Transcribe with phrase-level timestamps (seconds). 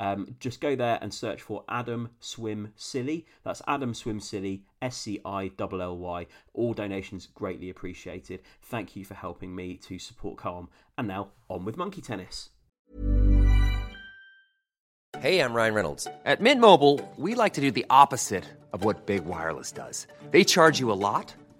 [0.00, 3.26] Um, just go there and search for Adam Swim Silly.
[3.44, 6.26] That's Adam Swim Silly, S C I L L Y.
[6.54, 8.40] All donations greatly appreciated.
[8.62, 10.68] Thank you for helping me to support Calm.
[10.96, 12.50] And now on with Monkey Tennis.
[15.18, 16.08] Hey, I'm Ryan Reynolds.
[16.24, 20.06] At Mint Mobile, we like to do the opposite of what Big Wireless does.
[20.30, 21.32] They charge you a lot,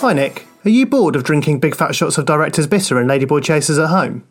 [0.00, 3.42] Hi Nick, are you bored of drinking big fat shots of Director's Bitter and Ladyboy
[3.42, 4.24] Chasers at home?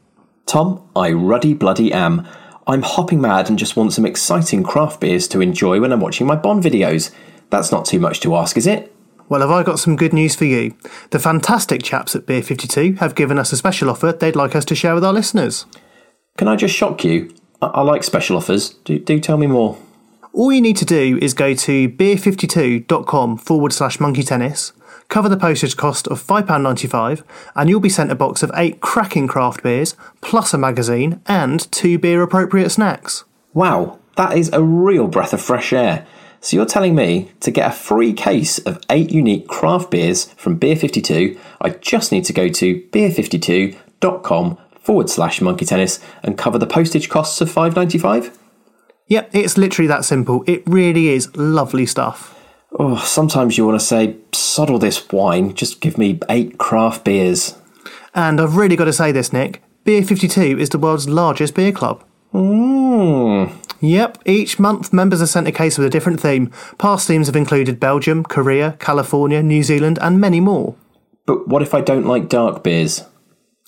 [0.46, 2.26] Tom, I ruddy bloody am.
[2.66, 6.26] I'm hopping mad and just want some exciting craft beers to enjoy when I'm watching
[6.26, 7.14] my Bond videos.
[7.50, 8.96] That's not too much to ask, is it?
[9.28, 10.74] Well, have I got some good news for you?
[11.10, 14.64] The fantastic chaps at Beer 52 have given us a special offer they'd like us
[14.66, 15.66] to share with our listeners.
[16.38, 17.36] Can I just shock you?
[17.62, 18.70] I, I like special offers.
[18.86, 19.78] Do, do tell me more.
[20.32, 24.72] All you need to do is go to beer52.com forward slash monkey tennis,
[25.08, 27.24] cover the postage cost of £5.95,
[27.56, 31.72] and you'll be sent a box of eight cracking craft beers, plus a magazine, and
[31.72, 33.24] two beer appropriate snacks.
[33.54, 36.06] Wow, that is a real breath of fresh air.
[36.40, 40.58] So you're telling me to get a free case of eight unique craft beers from
[40.58, 46.58] Beer 52, I just need to go to beer52.com forward slash monkey tennis and cover
[46.58, 48.34] the postage costs of $5.95?
[49.08, 50.44] Yep, it's literally that simple.
[50.48, 52.37] It really is lovely stuff.
[52.74, 57.06] Oh, sometimes you want to say, sod all this wine, just give me eight craft
[57.06, 57.56] beers.
[58.14, 59.64] And I've really got to say this, Nick.
[59.84, 62.04] Beer 52 is the world's largest beer club.
[62.34, 63.54] Mmm.
[63.80, 66.52] Yep, each month members are sent a case with a different theme.
[66.78, 70.76] Past themes have included Belgium, Korea, California, New Zealand, and many more.
[71.26, 73.04] But what if I don't like dark beers?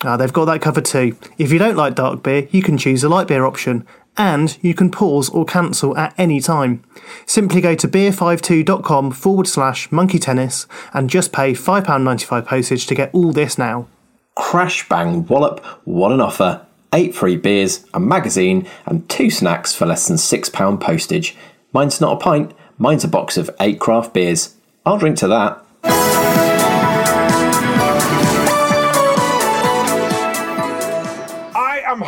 [0.04, 1.16] Ah, they've got that covered too.
[1.38, 3.86] If you don't like dark beer, you can choose a light beer option,
[4.18, 6.84] and you can pause or cancel at any time.
[7.26, 13.14] Simply go to beer52.com forward slash monkey tennis and just pay £5.95 postage to get
[13.14, 13.88] all this now.
[14.36, 16.66] Crash bang wallop, what an offer.
[16.94, 21.38] Eight free beers, a magazine, and two snacks for less than £6 postage.
[21.72, 24.56] Mine's not a pint, mine's a box of eight craft beers.
[24.86, 26.59] I'll drink to that.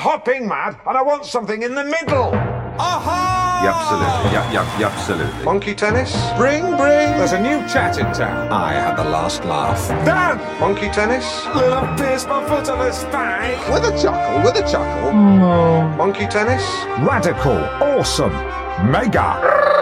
[0.01, 2.33] Hopping mad and I want something in the middle.
[2.81, 3.61] Aha!
[3.61, 4.31] Yep, absolutely.
[4.33, 5.45] Yep, yep, yep, absolutely.
[5.45, 6.11] Monkey tennis?
[6.37, 7.13] Bring, bring.
[7.19, 8.51] There's a new chat in town.
[8.51, 9.89] I had the last laugh.
[10.03, 10.39] Dan!
[10.59, 11.45] Monkey tennis?
[11.53, 13.61] Love pierced my foot on a spike.
[13.69, 15.11] With a chuckle, with a chuckle.
[15.11, 15.97] Mm.
[15.97, 16.65] Monkey tennis?
[17.05, 17.59] Radical.
[17.79, 18.33] Awesome.
[18.89, 19.80] Mega.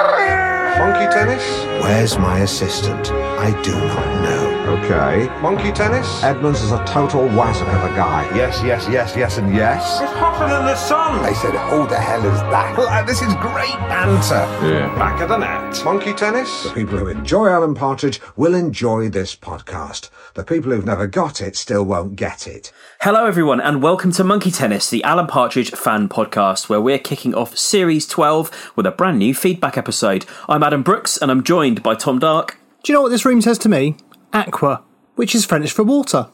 [0.79, 1.43] Monkey tennis?
[1.83, 3.11] Where's my assistant?
[3.11, 4.79] I do not know.
[4.79, 5.27] Okay.
[5.41, 6.23] Monkey tennis?
[6.23, 8.23] Edmonds is a total wazzock of a guy.
[8.33, 9.99] Yes, yes, yes, yes, and yes.
[9.99, 11.21] It's hotter than the sun.
[11.21, 12.77] They said, who the hell is that?
[12.77, 14.45] Well, uh, this is great banter.
[14.65, 14.95] Yeah.
[14.97, 15.83] Back of the net.
[15.83, 16.63] Monkey tennis?
[16.63, 20.09] The people who enjoy Alan Partridge will enjoy this podcast.
[20.35, 22.71] The people who've never got it still won't get it.
[23.01, 27.33] Hello, everyone, and welcome to Monkey Tennis, the Alan Partridge fan podcast, where we're kicking
[27.33, 30.25] off Series 12 with a brand new feedback episode.
[30.49, 33.39] I'm Adam Brooks, and I'm joined by Tom Dark, Do you know what this room
[33.41, 33.95] says to me?
[34.33, 34.83] Aqua,
[35.15, 36.27] which is French for water.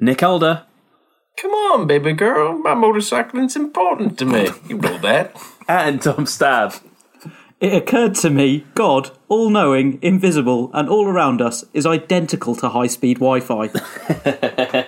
[0.00, 0.64] Nick Alder,
[1.36, 2.58] Come on, baby girl.
[2.58, 4.48] My motorcycling's important to me.
[4.66, 5.36] You know that.
[5.68, 6.74] and Tom Stab.
[7.60, 12.70] It occurred to me God, all knowing, invisible, and all around us, is identical to
[12.70, 13.68] high speed Wi Fi.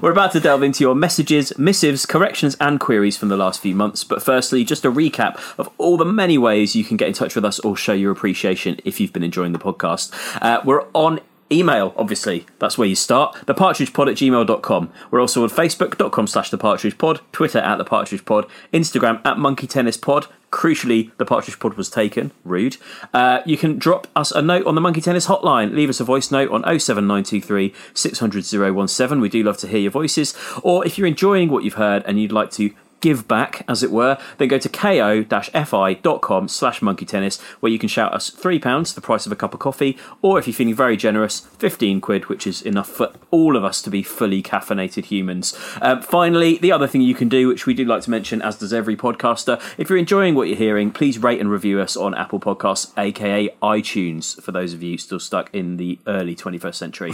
[0.00, 3.74] We're about to delve into your messages, missives, corrections, and queries from the last few
[3.74, 4.04] months.
[4.04, 7.34] But firstly, just a recap of all the many ways you can get in touch
[7.34, 10.12] with us or show your appreciation if you've been enjoying the podcast.
[10.40, 11.20] Uh, we're on
[11.52, 17.20] email obviously that's where you start thepartridgepod at gmail.com we're also on facebook.com slash thepartridgepod
[17.32, 22.30] twitter at thepartridgepod instagram at monkey tennis pod crucially the partridge pod was taken.
[22.44, 22.76] Rude.
[23.12, 25.74] Uh, you can drop us a note on the monkey tennis hotline.
[25.74, 29.90] Leave us a voice note on 07923 600 017 we do love to hear your
[29.90, 30.32] voices.
[30.62, 32.70] Or if you're enjoying what you've heard and you'd like to
[33.04, 37.86] give back, as it were, then go to ko-fi.com slash monkey tennis, where you can
[37.86, 40.96] shout us £3, the price of a cup of coffee, or if you're feeling very
[40.96, 45.54] generous, 15 quid, which is enough for all of us to be fully caffeinated humans.
[45.82, 48.56] Um, finally, the other thing you can do, which we do like to mention, as
[48.56, 52.14] does every podcaster, if you're enjoying what you're hearing, please rate and review us on
[52.14, 57.12] Apple Podcasts, aka iTunes, for those of you still stuck in the early 21st century.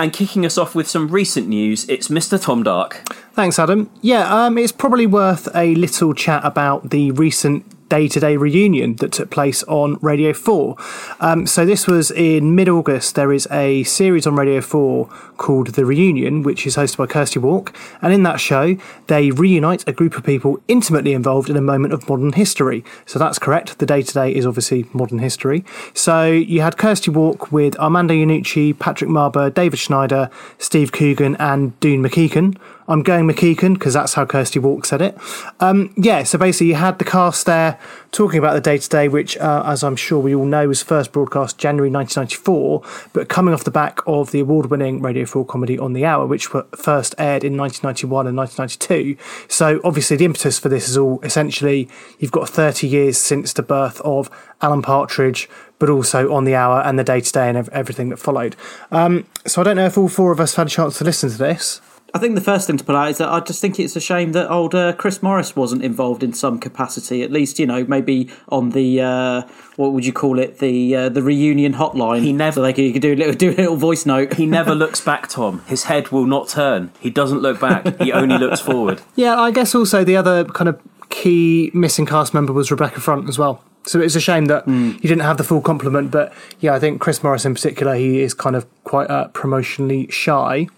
[0.00, 2.42] And kicking us off with some recent news, it's Mr.
[2.42, 3.06] Tom Dark.
[3.34, 3.90] Thanks, Adam.
[4.00, 8.96] Yeah, um, it's probably worth a little chat about the recent day to day reunion
[8.96, 10.76] that took place on Radio 4.
[11.20, 13.14] Um, so, this was in mid August.
[13.16, 15.06] There is a series on Radio 4
[15.36, 17.76] called The Reunion, which is hosted by Kirsty Wark.
[18.00, 18.76] And in that show,
[19.08, 22.82] they reunite a group of people intimately involved in a moment of modern history.
[23.04, 23.78] So, that's correct.
[23.78, 25.64] The day to day is obviously modern history.
[25.92, 31.78] So, you had Kirsty Wark with Armando Iannucci, Patrick Marber, David Schneider, Steve Coogan, and
[31.80, 32.56] Doon McKeekan.
[32.88, 35.16] I'm going McKeekan because that's how Kirsty Wark said it.
[35.60, 37.78] Um, yeah, so basically you had the cast there
[38.12, 40.82] talking about the day to day, which, uh, as I'm sure we all know, was
[40.82, 42.82] first broadcast January 1994,
[43.12, 46.26] but coming off the back of the award winning Radio 4 comedy On the Hour,
[46.26, 49.22] which were first aired in 1991 and 1992.
[49.48, 51.88] So obviously the impetus for this is all essentially
[52.18, 54.30] you've got 30 years since the birth of
[54.60, 55.48] Alan Partridge,
[55.78, 58.56] but also on the hour and the day to day and everything that followed.
[58.90, 61.30] Um, so I don't know if all four of us had a chance to listen
[61.30, 61.80] to this.
[62.12, 64.00] I think the first thing to put out is that I just think it's a
[64.00, 67.22] shame that old uh, Chris Morris wasn't involved in some capacity.
[67.22, 69.42] At least, you know, maybe on the uh,
[69.76, 72.22] what would you call it, the uh, the reunion hotline.
[72.22, 74.34] He never so he could, do a little do a little voice note.
[74.34, 75.62] He never looks back, Tom.
[75.66, 76.90] His head will not turn.
[77.00, 78.00] He doesn't look back.
[78.00, 79.00] He only looks forward.
[79.16, 80.80] Yeah, I guess also the other kind of
[81.10, 83.62] key missing cast member was Rebecca Front as well.
[83.84, 84.92] So it's a shame that mm.
[85.00, 86.10] he didn't have the full complement.
[86.10, 90.10] But yeah, I think Chris Morris in particular, he is kind of quite uh, promotionally
[90.10, 90.68] shy.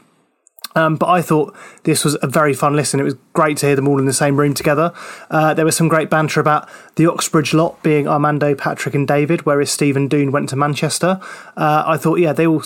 [0.74, 1.54] Um, but I thought
[1.84, 3.00] this was a very fun listen.
[3.00, 4.92] It was great to hear them all in the same room together.
[5.30, 9.44] Uh, there was some great banter about the Oxbridge lot being Armando, Patrick, and David,
[9.44, 11.20] whereas Stephen Doon went to Manchester.
[11.56, 12.64] Uh, I thought, yeah, they all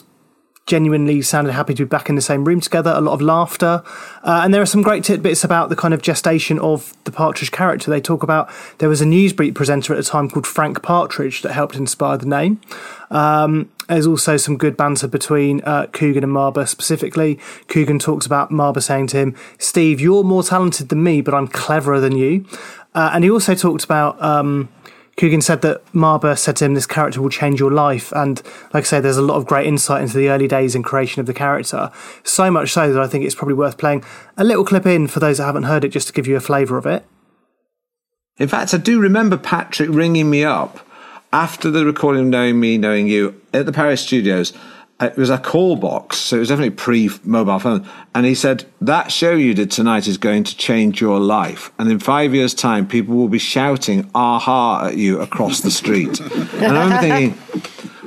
[0.67, 3.83] genuinely sounded happy to be back in the same room together, a lot of laughter.
[4.25, 7.53] Uh, and there are some great tidbits about the kind of gestation of the Partridge
[7.53, 7.89] character.
[7.89, 11.53] They talk about there was a Newsbeat presenter at the time called Frank Partridge that
[11.53, 12.61] helped inspire the name.
[13.11, 17.39] Um, there's also some good banter between uh, Coogan and Marber specifically.
[17.69, 21.47] Coogan talks about Marber saying to him, Steve, you're more talented than me, but I'm
[21.47, 22.45] cleverer than you.
[22.93, 24.21] Uh, and he also talked about.
[24.21, 24.69] Um,
[25.17, 28.13] Coogan said that Marber said to him, This character will change your life.
[28.13, 28.43] And
[28.75, 31.21] like I say, there's a lot of great insight into the early days and creation
[31.21, 31.91] of the character.
[32.23, 34.05] So much so that I think it's probably worth playing
[34.37, 36.41] a little clip in for those that haven't heard it just to give you a
[36.41, 37.05] flavour of it.
[38.39, 40.87] In fact, I do remember Patrick ringing me up
[41.33, 44.53] after the recording of Knowing Me, Knowing You at the Paris studios
[45.01, 47.87] it was a call box, so it was definitely pre mobile phone.
[48.15, 51.71] And he said, That show you did tonight is going to change your life.
[51.79, 56.19] And in five years' time, people will be shouting aha at you across the street.
[56.55, 57.39] and I'm thinking,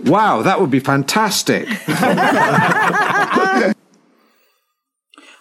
[0.06, 1.68] Wow, that would be fantastic.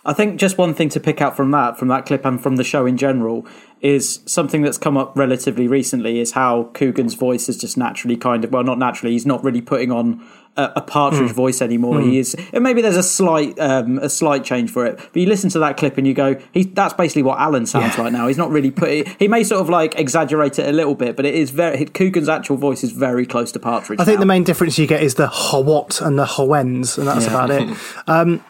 [0.09, 2.57] I think just one thing to pick out from that, from that clip and from
[2.57, 3.47] the show in general,
[3.83, 8.43] is something that's come up relatively recently is how Coogan's voice is just naturally kind
[8.43, 9.12] of well, not naturally.
[9.12, 11.35] He's not really putting on a, a Partridge mm.
[11.35, 11.97] voice anymore.
[11.97, 12.11] Mm.
[12.11, 14.97] He is, and maybe there's a slight um, a slight change for it.
[14.97, 17.99] But you listen to that clip and you go, he that's basically what Alan sounds
[17.99, 18.05] yeah.
[18.05, 18.29] like now.
[18.29, 19.07] He's not really put.
[19.07, 22.31] He may sort of like exaggerate it a little bit, but it is very Coogan's
[22.31, 24.00] actual voice is very close to Partridge.
[24.00, 24.21] I think now.
[24.21, 27.31] the main difference you get is the what and the hawens, and that's yeah.
[27.31, 27.77] about it.
[28.07, 28.43] Um,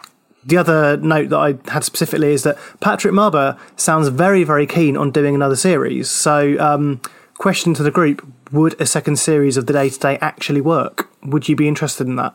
[0.48, 4.96] the other note that I had specifically is that Patrick Marber sounds very, very keen
[4.96, 6.08] on doing another series.
[6.10, 7.02] So, um,
[7.34, 11.10] question to the group would a second series of the day to day actually work?
[11.22, 12.34] Would you be interested in that?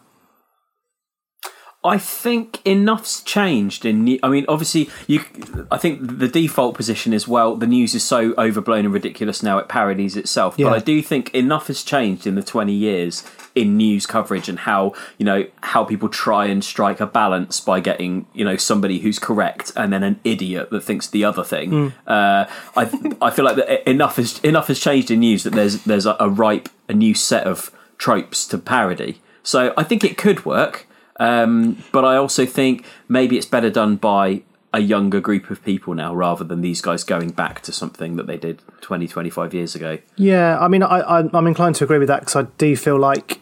[1.84, 4.20] I think enough's changed in.
[4.24, 5.22] I mean, obviously, you.
[5.70, 7.58] I think the default position is well.
[7.58, 10.56] The news is so overblown and ridiculous now; it parodies itself.
[10.58, 10.70] Yeah.
[10.70, 13.24] But I do think enough has changed in the twenty years
[13.56, 17.80] in news coverage and how you know how people try and strike a balance by
[17.80, 21.72] getting you know somebody who's correct and then an idiot that thinks the other thing.
[21.72, 21.94] Mm.
[22.08, 25.84] Uh, I I feel like that enough has enough has changed in news that there's
[25.84, 29.22] there's a, a ripe a new set of tropes to parody.
[29.44, 30.88] So I think it could work,
[31.20, 34.44] um, but I also think maybe it's better done by
[34.74, 38.26] a younger group of people now rather than these guys going back to something that
[38.26, 42.00] they did 20 25 years ago Yeah, I mean, I, I, I'm inclined to agree
[42.00, 43.40] with that because I do feel like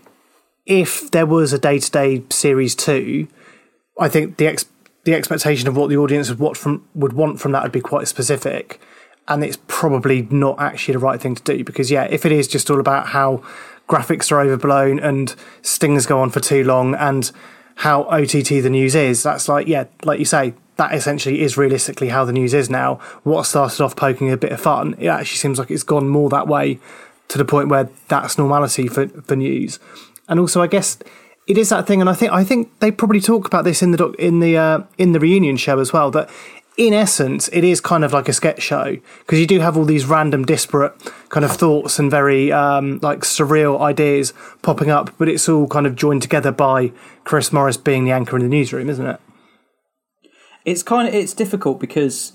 [0.71, 3.27] if there was a day to day series two,
[3.99, 4.65] I think the ex-
[5.03, 7.81] the expectation of what the audience would watch from would want from that would be
[7.81, 8.79] quite specific,
[9.27, 12.47] and it's probably not actually the right thing to do because yeah, if it is
[12.47, 13.43] just all about how
[13.89, 17.33] graphics are overblown and stings go on for too long and
[17.75, 22.07] how OTT the news is, that's like yeah, like you say, that essentially is realistically
[22.07, 22.95] how the news is now.
[23.23, 26.29] What started off poking a bit of fun, it actually seems like it's gone more
[26.29, 26.79] that way
[27.27, 29.79] to the point where that's normality for, for news.
[30.31, 30.97] And also, I guess
[31.45, 33.91] it is that thing, and I think I think they probably talk about this in
[33.91, 36.09] the doc, in the uh, in the reunion show as well.
[36.09, 36.29] That
[36.77, 39.83] in essence, it is kind of like a sketch show because you do have all
[39.83, 40.93] these random, disparate
[41.27, 45.85] kind of thoughts and very um, like surreal ideas popping up, but it's all kind
[45.85, 46.93] of joined together by
[47.25, 49.19] Chris Morris being the anchor in the newsroom, isn't it?
[50.63, 52.31] It's kind of it's difficult because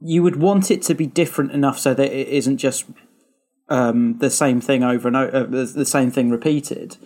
[0.00, 2.84] you would want it to be different enough so that it isn't just
[3.68, 6.96] um, the same thing over and over, uh, the the same thing repeated.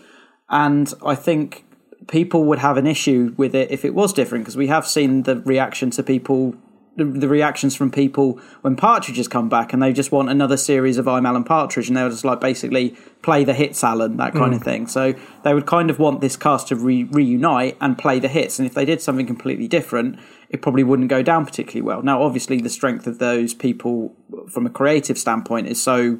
[0.50, 1.64] And I think
[2.08, 5.22] people would have an issue with it if it was different because we have seen
[5.22, 6.56] the reaction to people,
[6.96, 10.98] the, reactions from people when Partridge has come back and they just want another series
[10.98, 14.52] of I'm Alan Partridge and they'll just like basically play the hits, Alan, that kind
[14.52, 14.56] Mm.
[14.56, 14.86] of thing.
[14.88, 15.14] So
[15.44, 18.58] they would kind of want this cast to re- reunite and play the hits.
[18.58, 22.02] And if they did something completely different, it probably wouldn't go down particularly well.
[22.02, 24.16] Now, obviously, the strength of those people
[24.48, 26.18] from a creative standpoint is so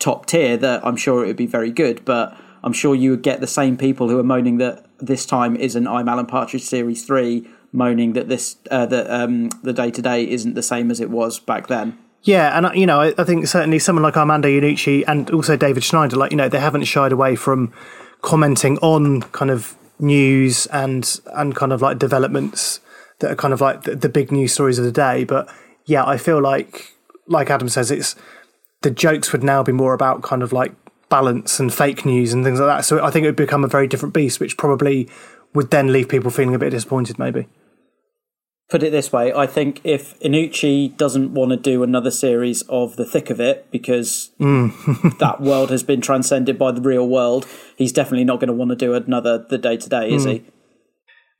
[0.00, 2.04] top tier that I'm sure it would be very good.
[2.04, 5.56] But I'm sure you would get the same people who are moaning that this time
[5.56, 10.02] isn't I'm Alan Partridge Series Three, moaning that this uh, that um, the day to
[10.02, 11.98] day isn't the same as it was back then.
[12.22, 15.56] Yeah, and uh, you know, I, I think certainly someone like Armando Iannucci and also
[15.56, 17.72] David Schneider, like you know, they haven't shied away from
[18.20, 22.80] commenting on kind of news and and kind of like developments
[23.18, 25.24] that are kind of like the, the big news stories of the day.
[25.24, 25.48] But
[25.84, 26.92] yeah, I feel like
[27.26, 28.14] like Adam says, it's
[28.82, 30.72] the jokes would now be more about kind of like
[31.12, 32.86] balance and fake news and things like that.
[32.86, 35.10] So I think it would become a very different beast, which probably
[35.52, 37.48] would then leave people feeling a bit disappointed, maybe.
[38.70, 42.96] Put it this way, I think if Iannucci doesn't want to do another series of
[42.96, 45.18] The Thick of It because Mm.
[45.18, 48.70] that world has been transcended by the real world, he's definitely not going to want
[48.70, 50.44] to do another The Day to Day, is he?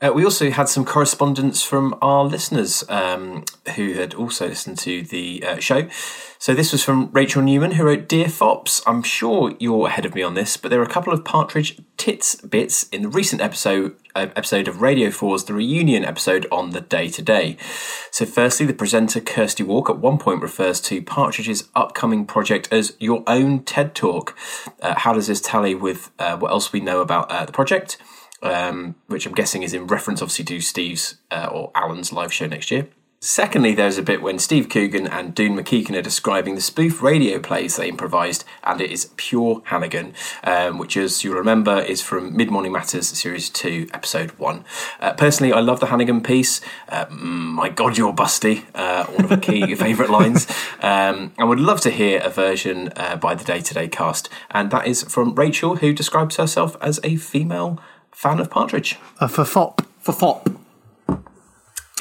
[0.02, 3.44] Uh, we also had some correspondence from our listeners um,
[3.76, 5.88] who had also listened to the uh, show.
[6.38, 10.16] So this was from Rachel Newman, who wrote, "Dear Fops, I'm sure you're ahead of
[10.16, 13.40] me on this, but there are a couple of Partridge tits bits in the recent
[13.40, 17.56] episode uh, episode of Radio 4's The Reunion episode on the day to day.
[18.10, 22.96] So, firstly, the presenter Kirsty Wark at one point refers to Partridge's upcoming project as
[22.98, 24.36] your own TED Talk.
[24.80, 27.98] Uh, how does this tally with uh, what else we know about the project?
[28.42, 32.46] Um, which I'm guessing is in reference, obviously, to Steve's uh, or Alan's live show
[32.46, 32.88] next year.
[33.24, 37.38] Secondly, there's a bit when Steve Coogan and Doon Mackichan are describing the spoof radio
[37.38, 42.36] plays they improvised, and it is pure Hannigan, um, which, as you'll remember, is from
[42.36, 44.64] Mid Morning Matters, Series 2, Episode 1.
[44.98, 46.60] Uh, personally, I love the Hannigan piece.
[46.88, 50.48] Uh, mm, my God, you're busty, uh, one of the key favourite lines.
[50.80, 54.28] Um, I would love to hear a version uh, by the Day to Day cast,
[54.50, 57.78] and that is from Rachel, who describes herself as a female
[58.12, 58.98] fan of Partridge.
[59.20, 59.86] Uh, for fop.
[60.00, 60.48] For fop.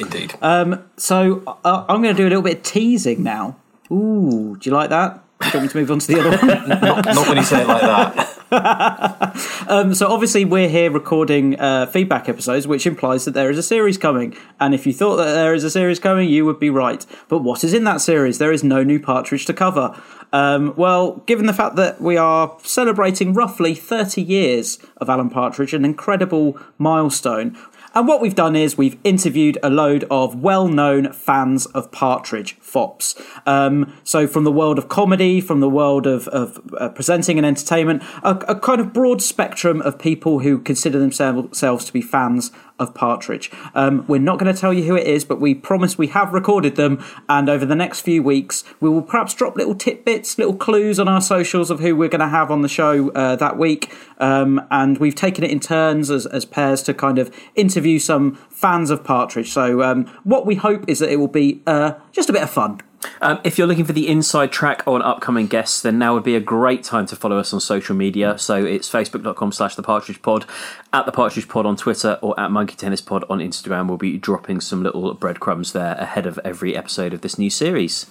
[0.00, 0.34] Indeed.
[0.40, 3.56] Um, so uh, I'm going to do a little bit of teasing now.
[3.90, 5.21] Ooh, do you like that?
[5.42, 6.68] Do you want me to move on to the other one?
[6.80, 8.32] not, not when you say it like that.
[9.68, 13.62] um, so obviously we're here recording uh, feedback episodes, which implies that there is a
[13.62, 14.36] series coming.
[14.60, 17.04] And if you thought that there is a series coming, you would be right.
[17.28, 18.38] But what is in that series?
[18.38, 20.00] There is no new Partridge to cover.
[20.32, 25.74] Um, well, given the fact that we are celebrating roughly 30 years of Alan Partridge,
[25.74, 27.58] an incredible milestone.
[27.94, 32.56] And what we've done is we've interviewed a load of well known fans of Partridge,
[32.60, 33.20] FOPs.
[33.46, 37.46] Um, so, from the world of comedy, from the world of, of uh, presenting and
[37.46, 42.50] entertainment, a, a kind of broad spectrum of people who consider themselves to be fans
[42.82, 43.50] of Partridge.
[43.74, 46.32] Um, we're not going to tell you who it is, but we promise we have
[46.32, 47.02] recorded them.
[47.28, 51.08] And over the next few weeks, we will perhaps drop little tidbits, little clues on
[51.08, 53.94] our socials of who we're going to have on the show uh, that week.
[54.18, 58.34] Um, and we've taken it in turns as, as pairs to kind of interview some
[58.50, 59.50] fans of Partridge.
[59.50, 62.50] So, um, what we hope is that it will be uh, just a bit of
[62.50, 62.80] fun.
[63.20, 66.36] Um, if you're looking for the inside track on upcoming guests, then now would be
[66.36, 68.38] a great time to follow us on social media.
[68.38, 70.46] So it's facebook.com slash the partridge pod,
[70.92, 73.88] at the partridge pod on Twitter, or at monkey tennis pod on Instagram.
[73.88, 78.06] We'll be dropping some little breadcrumbs there ahead of every episode of this new series.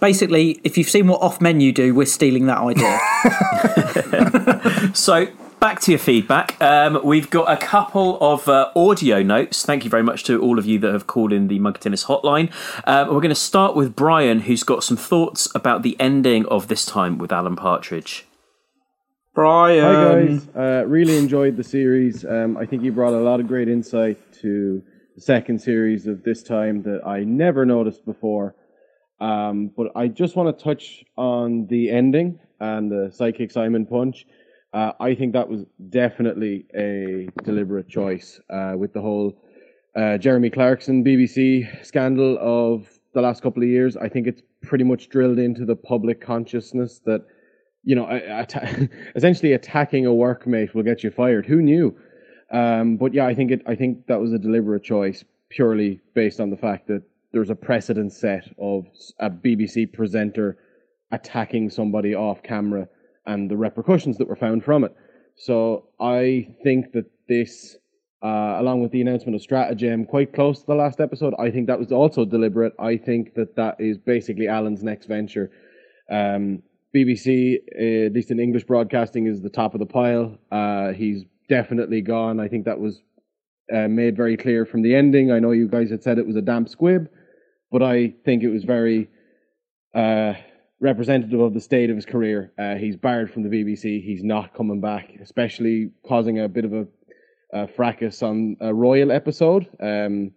[0.00, 3.00] Basically, if you've seen what off menu do, we're stealing that idea.
[4.94, 5.28] so
[5.62, 6.60] back to your feedback.
[6.60, 9.64] Um, we've got a couple of uh, audio notes.
[9.64, 12.06] Thank you very much to all of you that have called in the Monkey Tennis
[12.06, 12.52] hotline.
[12.84, 16.66] Um, we're going to start with Brian, who's got some thoughts about the ending of
[16.66, 18.26] this time with Alan Partridge.
[19.36, 19.84] Brian.
[19.84, 22.24] Hi guys, uh, really enjoyed the series.
[22.24, 24.82] Um, I think you brought a lot of great insight to
[25.14, 28.56] the second series of this time that I never noticed before.
[29.20, 34.26] Um, but I just want to touch on the ending and the Psychic Simon punch.
[34.72, 39.36] Uh, I think that was definitely a deliberate choice uh, with the whole
[39.94, 43.96] uh, Jeremy Clarkson BBC scandal of the last couple of years.
[43.96, 47.26] I think it's pretty much drilled into the public consciousness that
[47.84, 51.46] you know, att- essentially attacking a workmate will get you fired.
[51.46, 51.96] Who knew?
[52.52, 53.62] Um, but yeah, I think it.
[53.66, 57.02] I think that was a deliberate choice, purely based on the fact that
[57.32, 58.86] there's a precedent set of
[59.18, 60.58] a BBC presenter
[61.10, 62.88] attacking somebody off camera
[63.26, 64.94] and the repercussions that were found from it.
[65.36, 67.76] So I think that this,
[68.22, 71.66] uh, along with the announcement of Stratagem, quite close to the last episode, I think
[71.66, 72.72] that was also deliberate.
[72.78, 75.50] I think that that is basically Alan's next venture.
[76.10, 76.62] Um,
[76.94, 80.38] BBC, uh, at least in English broadcasting, is the top of the pile.
[80.50, 82.38] Uh, he's definitely gone.
[82.38, 83.00] I think that was
[83.74, 85.32] uh, made very clear from the ending.
[85.32, 87.08] I know you guys had said it was a damp squib,
[87.70, 89.08] but I think it was very
[89.94, 90.34] uh,
[90.82, 92.52] representative of the state of his career.
[92.58, 94.02] Uh, he's barred from the BBC.
[94.04, 96.86] He's not coming back, especially causing a bit of a,
[97.54, 99.68] a fracas on a Royal episode.
[99.80, 100.32] Um,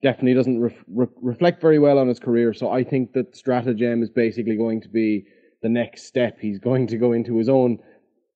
[0.00, 2.54] definitely doesn't ref- re- reflect very well on his career.
[2.54, 5.26] So I think that Stratagem is basically going to be
[5.62, 6.38] the next step.
[6.40, 7.80] He's going to go into his own,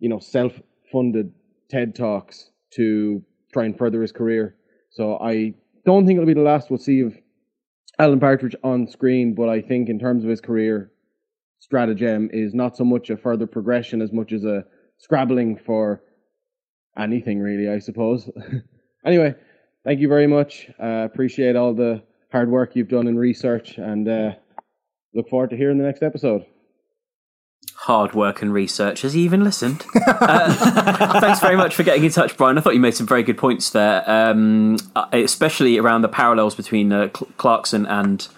[0.01, 1.33] you know, self-funded
[1.71, 4.57] TED talks to try and further his career.
[4.91, 5.55] So I
[5.87, 7.17] don't think it'll be the last we'll see of
[8.01, 10.92] Alan Partridge on screen, but I think in terms of his career,
[11.63, 14.65] Stratagem is not so much a further progression as much as a
[14.99, 16.03] scrabbling for
[16.99, 18.29] anything, really, I suppose.
[19.07, 19.37] anyway,
[19.85, 20.69] thank you very much.
[20.83, 24.33] Uh, appreciate all the hard work you've done in research and uh,
[25.15, 26.45] look forward to hearing the next episode
[27.75, 29.03] hard work and research.
[29.03, 29.85] Has he even listened?
[30.07, 32.57] uh, thanks very much for getting in touch, Brian.
[32.57, 34.77] I thought you made some very good points there, um,
[35.13, 38.29] especially around the parallels between uh, Clarkson and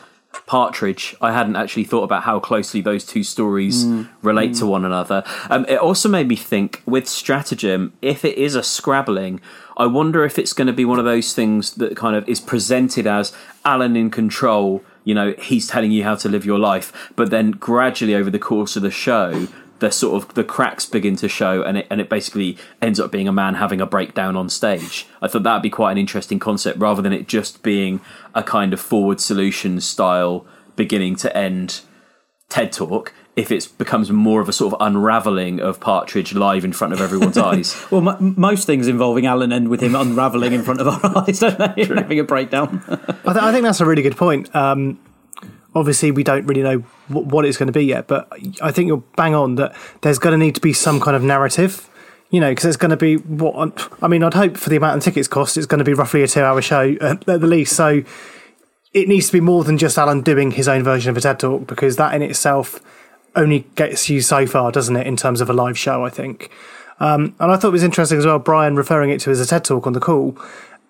[0.47, 1.17] Partridge.
[1.21, 4.09] I hadn't actually thought about how closely those two stories mm.
[4.23, 4.59] relate mm.
[4.61, 5.25] to one another.
[5.51, 9.41] Um, it also made me think with Stratagem, if it is a scrabbling,
[9.77, 12.41] I wonder if it's going to be one of those things that kind of is
[12.41, 13.33] presented as
[13.65, 17.51] Alan in control you know he's telling you how to live your life but then
[17.51, 19.47] gradually over the course of the show
[19.81, 23.11] the sort of the cracks begin to show and it and it basically ends up
[23.11, 26.39] being a man having a breakdown on stage i thought that'd be quite an interesting
[26.39, 28.01] concept rather than it just being
[28.35, 31.81] a kind of forward solution style beginning to end
[32.49, 36.73] ted talk if it becomes more of a sort of unraveling of Partridge live in
[36.73, 37.85] front of everyone's eyes.
[37.91, 41.41] well, m- most things involving Alan end with him unraveling in front of our eyes,
[41.41, 41.85] don't they?
[41.85, 42.81] Having a breakdown.
[42.89, 42.97] I,
[43.33, 44.55] th- I, think that's a really good point.
[44.55, 45.01] Um,
[45.75, 48.29] obviously, we don't really know w- what it's going to be yet, but
[48.63, 51.23] I think you're bang on that there's going to need to be some kind of
[51.23, 51.89] narrative.
[52.31, 54.25] You know, because it's going to be what I mean.
[54.25, 56.63] I'd hope for the amount of tickets cost, it's going to be roughly a two-hour
[56.63, 57.77] show at, at the least.
[57.77, 58.03] So
[58.93, 61.39] it needs to be more than just Alan doing his own version of a TED
[61.39, 62.81] talk, because that in itself
[63.37, 66.51] only gets you so far, doesn't it, in terms of a live show, I think.
[66.99, 69.47] Um, and I thought it was interesting as well, Brian referring it to as a
[69.47, 70.37] TED Talk on the call,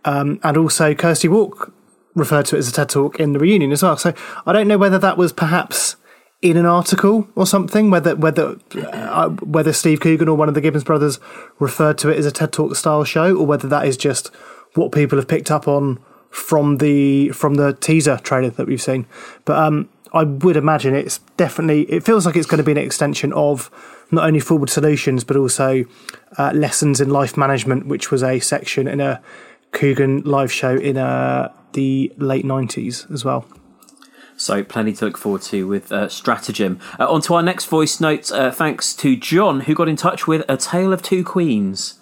[0.07, 1.75] um, and also Kirsty Wark
[2.15, 3.97] referred to it as a TED Talk in the reunion as well.
[3.97, 4.15] So
[4.47, 5.97] I don't know whether that was perhaps
[6.43, 10.61] in an article or something, whether whether uh, whether Steve Coogan or one of the
[10.61, 11.19] Gibbons brothers
[11.59, 14.31] referred to it as a TED Talk style show, or whether that is just
[14.75, 15.99] what people have picked up on
[16.31, 19.07] from the from the teaser trailer that we've seen.
[19.45, 22.79] But um, I would imagine it's definitely, it feels like it's going to be an
[22.79, 23.69] extension of
[24.13, 25.85] not only forward solutions, but also
[26.39, 29.21] uh, lessons in life management, which was a section in a
[29.73, 33.47] Coogan live show in uh, the late 90s as well.
[34.37, 36.81] So, plenty to look forward to with uh, Stratagem.
[36.99, 40.27] Uh, on to our next voice note, uh, thanks to John, who got in touch
[40.27, 42.01] with A Tale of Two Queens.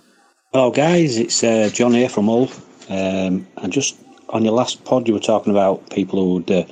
[0.53, 2.51] Hello, guys, it's uh, John here from Hull.
[2.89, 3.99] Um, and just
[4.31, 6.65] on your last pod, you were talking about people who'd uh,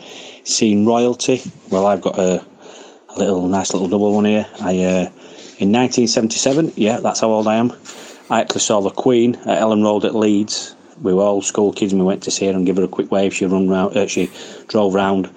[0.44, 1.42] seen royalty.
[1.70, 2.44] Well, I've got a,
[3.10, 4.46] a little nice little double one here.
[4.60, 5.10] I uh,
[5.60, 6.72] in 1977.
[6.76, 7.72] Yeah, that's how old I am.
[8.30, 10.74] I actually saw the Queen at Elland Road at Leeds.
[11.02, 12.88] We were all school kids and we went to see her and give her a
[12.88, 13.34] quick wave.
[13.34, 14.30] She run round, uh, she
[14.68, 15.30] drove round,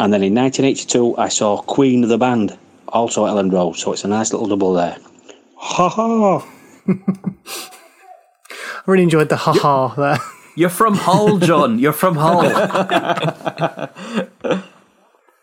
[0.00, 2.56] And then in 1982, I saw Queen of the Band,
[2.88, 3.76] also at Elland Road.
[3.76, 4.96] So it's a nice little double there.
[5.56, 6.38] Ha ha!
[8.86, 10.16] I really enjoyed the ha ha there.
[10.56, 11.78] You're from Hull, John.
[11.78, 12.46] You're from Hull.
[12.46, 13.88] uh,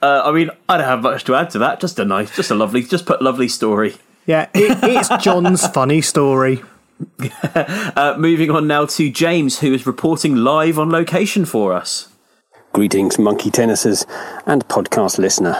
[0.01, 1.79] I mean, I don't have much to add to that.
[1.79, 3.95] Just a nice, just a lovely, just put lovely story.
[4.25, 6.63] Yeah, it, it's John's funny story.
[7.53, 12.09] uh, moving on now to James, who is reporting live on location for us.
[12.73, 14.05] Greetings, monkey tennisers
[14.45, 15.55] and podcast listener.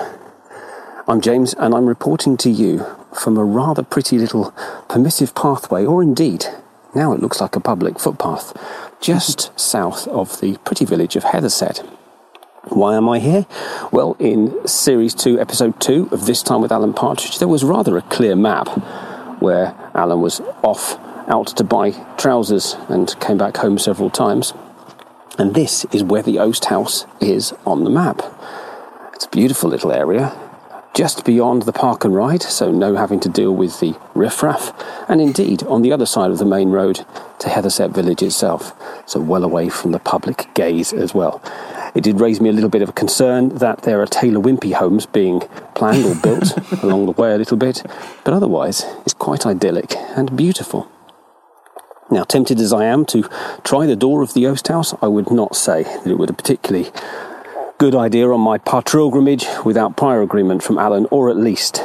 [1.08, 4.52] I'm James, and I'm reporting to you from a rather pretty little
[4.90, 6.46] permissive pathway, or indeed,
[6.94, 8.54] now it looks like a public footpath,
[9.00, 11.80] just south of the pretty village of Hethersett.
[12.70, 13.46] Why am I here?
[13.92, 17.96] Well, in Series 2, Episode 2 of This Time with Alan Partridge, there was rather
[17.98, 18.68] a clear map
[19.40, 24.54] where Alan was off out to buy trousers and came back home several times.
[25.38, 28.22] And this is where the Oast House is on the map.
[29.14, 30.36] It's a beautiful little area,
[30.94, 34.74] just beyond the park and ride, so no having to deal with the riffraff,
[35.08, 37.06] and indeed on the other side of the main road
[37.38, 38.74] to Hethersett village itself,
[39.06, 41.40] so well away from the public gaze as well.
[41.94, 44.74] It did raise me a little bit of a concern that there are Taylor Wimpey
[44.74, 45.42] homes being
[45.76, 47.84] planned or built along the way a little bit,
[48.24, 50.90] but otherwise it's quite idyllic and beautiful.
[52.10, 53.24] Now, tempted as I am to
[53.64, 56.34] try the door of the Oast House, I would not say that it would be
[56.34, 56.92] a particularly
[57.78, 61.84] good idea on my pilgrimage without prior agreement from Alan, or at least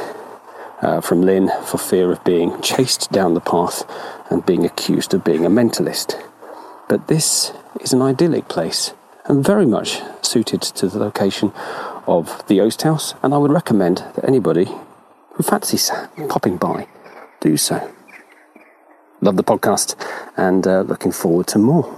[0.81, 3.83] uh, from Lynn, for fear of being chased down the path
[4.29, 6.21] and being accused of being a mentalist.
[6.87, 8.93] But this is an idyllic place
[9.25, 11.51] and very much suited to the location
[12.07, 14.69] of the Oast House, and I would recommend that anybody
[15.33, 15.91] who fancies
[16.29, 16.87] popping by
[17.39, 17.93] do so.
[19.23, 19.95] Love the podcast
[20.35, 21.97] and uh, looking forward to more.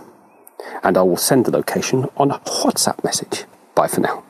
[0.84, 3.46] And I will send the location on a WhatsApp message.
[3.74, 4.24] Bye for now.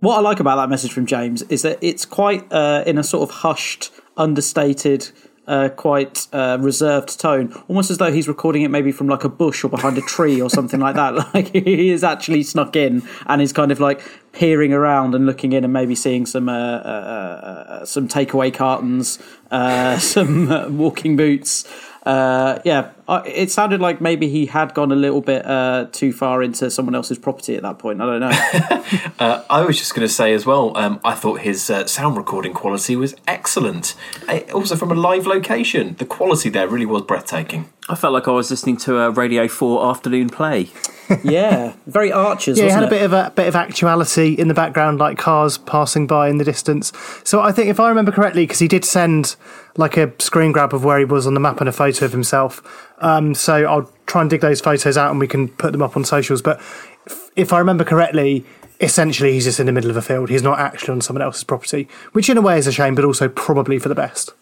[0.00, 3.04] What I like about that message from James is that it's quite uh, in a
[3.04, 5.08] sort of hushed, understated,
[5.46, 9.28] uh, quite uh, reserved tone, almost as though he's recording it maybe from like a
[9.28, 11.14] bush or behind a tree or something like that.
[11.36, 14.00] Like he is actually snuck in and is kind of like
[14.32, 19.18] peering around and looking in and maybe seeing some uh, uh, uh, some takeaway cartons,
[19.50, 21.64] uh, some uh, walking boots.
[22.06, 26.12] Uh, yeah, uh, it sounded like maybe he had gone a little bit uh, too
[26.12, 28.00] far into someone else's property at that point.
[28.00, 28.82] I don't know.
[29.18, 32.18] Uh, I was just going to say as well, um, I thought his uh, sound
[32.18, 33.94] recording quality was excellent.
[34.28, 37.68] Uh, also, from a live location, the quality there really was breathtaking.
[37.88, 40.68] I felt like I was listening to a Radio 4 afternoon play.
[41.24, 42.58] yeah, very archers.
[42.58, 45.18] Yeah, it had wasn't a bit of a bit of actuality in the background, like
[45.18, 46.92] cars passing by in the distance.
[47.22, 49.36] So I think, if I remember correctly, because he did send
[49.76, 52.12] like a screen grab of where he was on the map and a photo of
[52.12, 52.62] himself.
[52.98, 55.96] Um, so I'll try and dig those photos out and we can put them up
[55.96, 56.42] on socials.
[56.42, 56.58] But
[57.06, 58.44] if, if I remember correctly,
[58.80, 60.28] essentially he's just in the middle of a field.
[60.28, 63.04] He's not actually on someone else's property, which in a way is a shame, but
[63.04, 64.32] also probably for the best.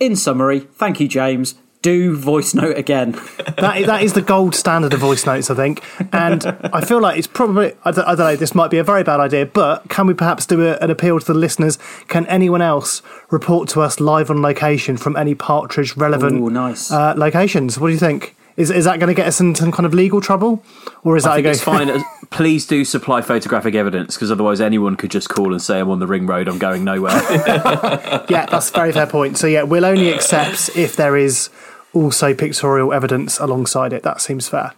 [0.00, 1.54] In summary, thank you, James.
[1.84, 3.12] Do voice note again.
[3.58, 5.84] that, that is the gold standard of voice notes, I think.
[6.14, 6.42] And
[6.72, 9.02] I feel like it's probably, I don't, I don't know, this might be a very
[9.02, 11.78] bad idea, but can we perhaps do a, an appeal to the listeners?
[12.08, 16.90] Can anyone else report to us live on location from any Partridge relevant Ooh, nice.
[16.90, 17.78] uh, locations?
[17.78, 18.34] What do you think?
[18.56, 20.64] Is, is that going to get us in some kind of legal trouble?
[21.02, 22.04] Or is that I think going it's fine.
[22.30, 25.98] Please do supply photographic evidence because otherwise anyone could just call and say I'm on
[25.98, 26.48] the ring road.
[26.48, 27.12] I'm going nowhere.
[28.30, 29.36] yeah, that's a very fair point.
[29.36, 31.50] So, yeah, we'll only accept if there is
[31.94, 34.02] also pictorial evidence alongside it.
[34.02, 34.72] That seems fair.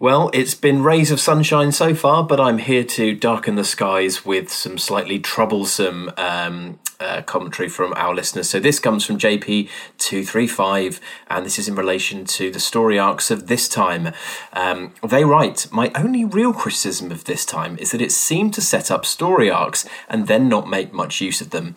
[0.00, 4.24] Well, it's been rays of sunshine so far, but I'm here to darken the skies
[4.24, 8.48] with some slightly troublesome um, uh, commentary from our listeners.
[8.48, 13.46] So this comes from JP235, and this is in relation to the story arcs of
[13.48, 14.14] this time.
[14.54, 18.62] Um, they write My only real criticism of this time is that it seemed to
[18.62, 21.76] set up story arcs and then not make much use of them.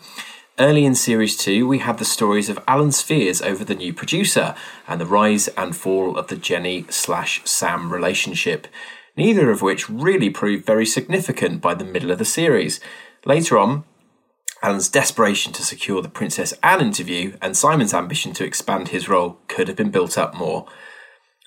[0.56, 4.54] Early in Series 2, we have the stories of Alan's fears over the new producer
[4.86, 8.68] and the rise and fall of the Jenny slash Sam relationship,
[9.16, 12.78] neither of which really proved very significant by the middle of the series.
[13.24, 13.82] Later on,
[14.62, 19.38] Alan's desperation to secure the Princess Anne interview and Simon's ambition to expand his role
[19.48, 20.68] could have been built up more.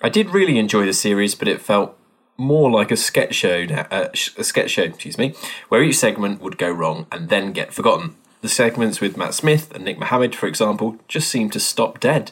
[0.02, 1.96] I did really enjoy the series, but it felt
[2.36, 5.34] more like a sketch show, uh, a sketch show, excuse me,
[5.70, 8.14] where each segment would go wrong and then get forgotten.
[8.40, 12.30] The segments with Matt Smith and Nick Mohammed, for example, just seemed to stop dead,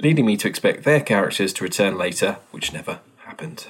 [0.00, 3.66] leading me to expect their characters to return later, which never happened.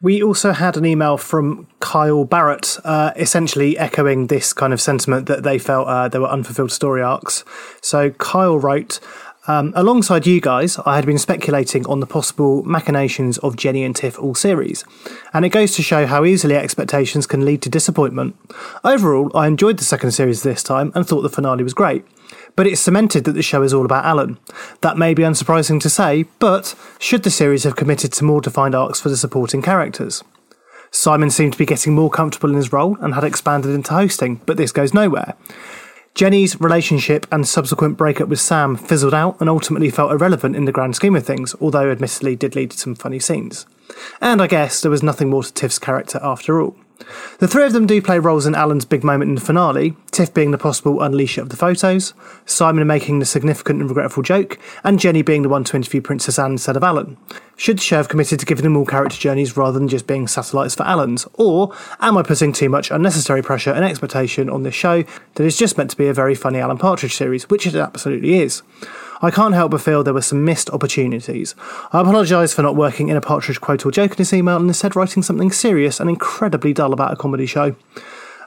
[0.00, 5.26] We also had an email from Kyle Barrett, uh, essentially echoing this kind of sentiment
[5.26, 7.44] that they felt uh, there were unfulfilled story arcs.
[7.80, 9.00] So Kyle wrote,
[9.46, 13.94] Um, alongside you guys, I had been speculating on the possible machinations of Jenny and
[13.94, 14.84] Tiff all series,
[15.34, 18.36] and it goes to show how easily expectations can lead to disappointment.
[18.84, 22.06] Overall, I enjoyed the second series this time and thought the finale was great,
[22.56, 24.38] but it's cemented that the show is all about Alan.
[24.80, 28.74] That may be unsurprising to say, but should the series have committed to more defined
[28.74, 30.24] arcs for the supporting characters?
[30.90, 34.40] Simon seemed to be getting more comfortable in his role and had expanded into hosting,
[34.46, 35.34] but this goes nowhere.
[36.14, 40.70] Jenny's relationship and subsequent breakup with Sam fizzled out and ultimately felt irrelevant in the
[40.70, 43.66] grand scheme of things, although admittedly did lead to some funny scenes.
[44.20, 46.76] And I guess there was nothing more to Tiff's character after all.
[47.38, 50.32] The three of them do play roles in Alan's big moment in the finale, Tiff
[50.32, 52.14] being the possible unleasher of the photos,
[52.46, 56.38] Simon making the significant and regretful joke, and Jenny being the one to interview Princess
[56.38, 57.16] Anne instead of Alan.
[57.56, 60.28] Should the show have committed to giving them all character journeys rather than just being
[60.28, 61.26] satellites for Alan's?
[61.34, 65.02] Or am I putting too much unnecessary pressure and expectation on this show
[65.34, 68.40] that is just meant to be a very funny Alan Partridge series, which it absolutely
[68.40, 68.62] is?
[69.24, 71.54] I can't help but feel there were some missed opportunities.
[71.92, 74.68] I apologise for not working in a Partridge quote or joke in this email and
[74.68, 77.74] instead writing something serious and incredibly dull about a comedy show.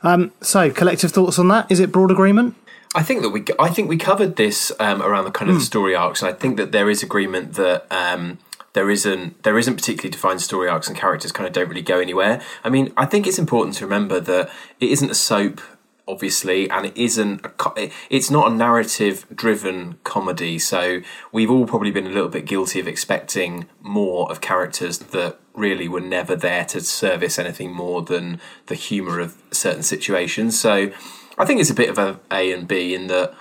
[0.04, 1.72] Um, so, collective thoughts on that?
[1.72, 2.56] Is it broad agreement?
[2.96, 5.64] I think that we I think we covered this um, around the kind of the
[5.64, 8.40] story arcs, and I think that there is agreement that um,
[8.74, 12.00] there isn't there isn't particularly defined story arcs and characters kind of don't really go
[12.00, 12.42] anywhere.
[12.64, 15.60] I mean, I think it's important to remember that it isn't a soap
[16.08, 21.92] obviously and it isn't a it's not a narrative driven comedy so we've all probably
[21.92, 26.64] been a little bit guilty of expecting more of characters that really were never there
[26.64, 30.92] to service anything more than the humor of certain situations so
[31.38, 33.34] i think it's a bit of a a and b in that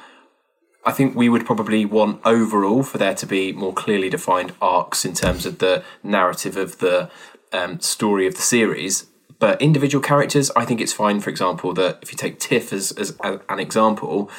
[0.86, 5.04] I think we would probably want overall for there to be more clearly defined arcs
[5.04, 7.10] in terms of the narrative of the
[7.52, 9.06] um, story of the series.
[9.38, 11.20] But individual characters, I think it's fine.
[11.20, 14.30] For example, that if you take Tiff as, as an example,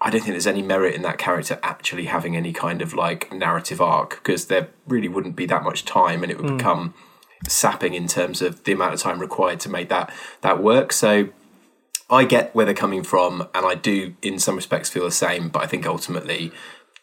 [0.00, 3.32] I don't think there's any merit in that character actually having any kind of like
[3.32, 6.58] narrative arc because there really wouldn't be that much time, and it would Mm.
[6.58, 6.94] become
[7.48, 10.10] sapping in terms of the amount of time required to make that
[10.42, 10.92] that work.
[10.92, 11.28] So
[12.10, 15.48] I get where they're coming from, and I do, in some respects, feel the same.
[15.48, 16.52] But I think ultimately,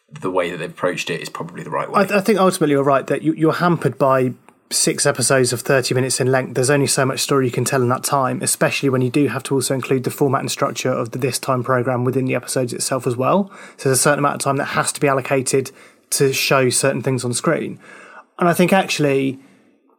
[0.08, 2.06] the way that they've approached it is probably the right way.
[2.08, 4.34] I, I think ultimately you're right that you, you're hampered by
[4.72, 6.54] six episodes of 30 minutes in length.
[6.54, 9.28] There's only so much story you can tell in that time, especially when you do
[9.28, 12.34] have to also include the format and structure of the This Time program within the
[12.34, 13.50] episodes itself as well.
[13.76, 15.70] So there's a certain amount of time that has to be allocated
[16.10, 17.78] to show certain things on screen.
[18.38, 19.38] And I think actually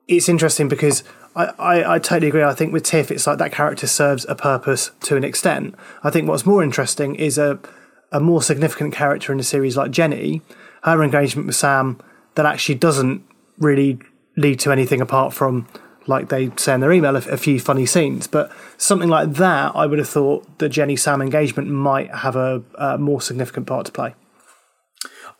[0.07, 1.03] it's interesting because
[1.36, 2.43] I, I, I totally agree.
[2.43, 5.75] I think with Tiff, it's like that character serves a purpose to an extent.
[6.03, 7.59] I think what's more interesting is a,
[8.12, 10.41] a more significant character in a series like Jenny,
[10.83, 11.99] her engagement with Sam,
[12.36, 13.23] that actually doesn't
[13.57, 13.99] really
[14.36, 15.67] lead to anything apart from,
[16.08, 18.28] like they say in their email, a, a few funny scenes.
[18.28, 22.63] But something like that, I would have thought the Jenny Sam engagement might have a,
[22.76, 24.15] a more significant part to play.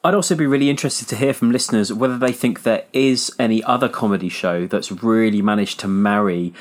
[0.06, 3.64] I'd also be really interested to hear from listeners whether they think there is any
[3.64, 6.54] other comedy show that's really managed to marry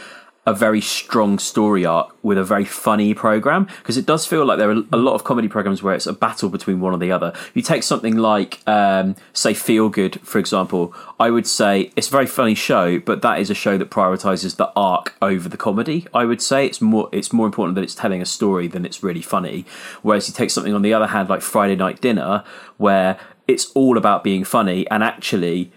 [0.45, 4.59] a very strong story arc with a very funny program because it does feel like
[4.59, 7.13] there are a lot of comedy programs where it's a battle between one or the
[7.13, 7.33] other.
[7.55, 10.93] You take something like, um, say, Feel Good, for example.
[11.21, 14.57] I would say it's a very funny show, but that is a show that prioritizes
[14.57, 16.09] the arc over the comedy.
[16.13, 19.03] I would say it's more it's more important that it's telling a story than it's
[19.03, 19.65] really funny.
[20.03, 22.43] Whereas you take something on the other hand like Friday Night Dinner,
[22.79, 25.73] where it's all about being funny and actually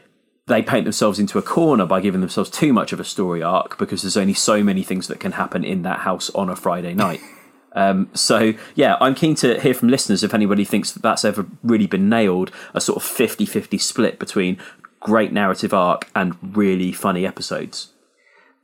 [0.47, 3.77] they paint themselves into a corner by giving themselves too much of a story arc
[3.77, 6.93] because there's only so many things that can happen in that house on a Friday
[6.93, 7.21] night.
[7.77, 11.45] Um, so yeah, I'm keen to hear from listeners if anybody thinks that that's ever
[11.61, 14.57] really been nailed, a sort of 50-50 split between
[15.01, 17.91] great narrative arc and really funny episodes.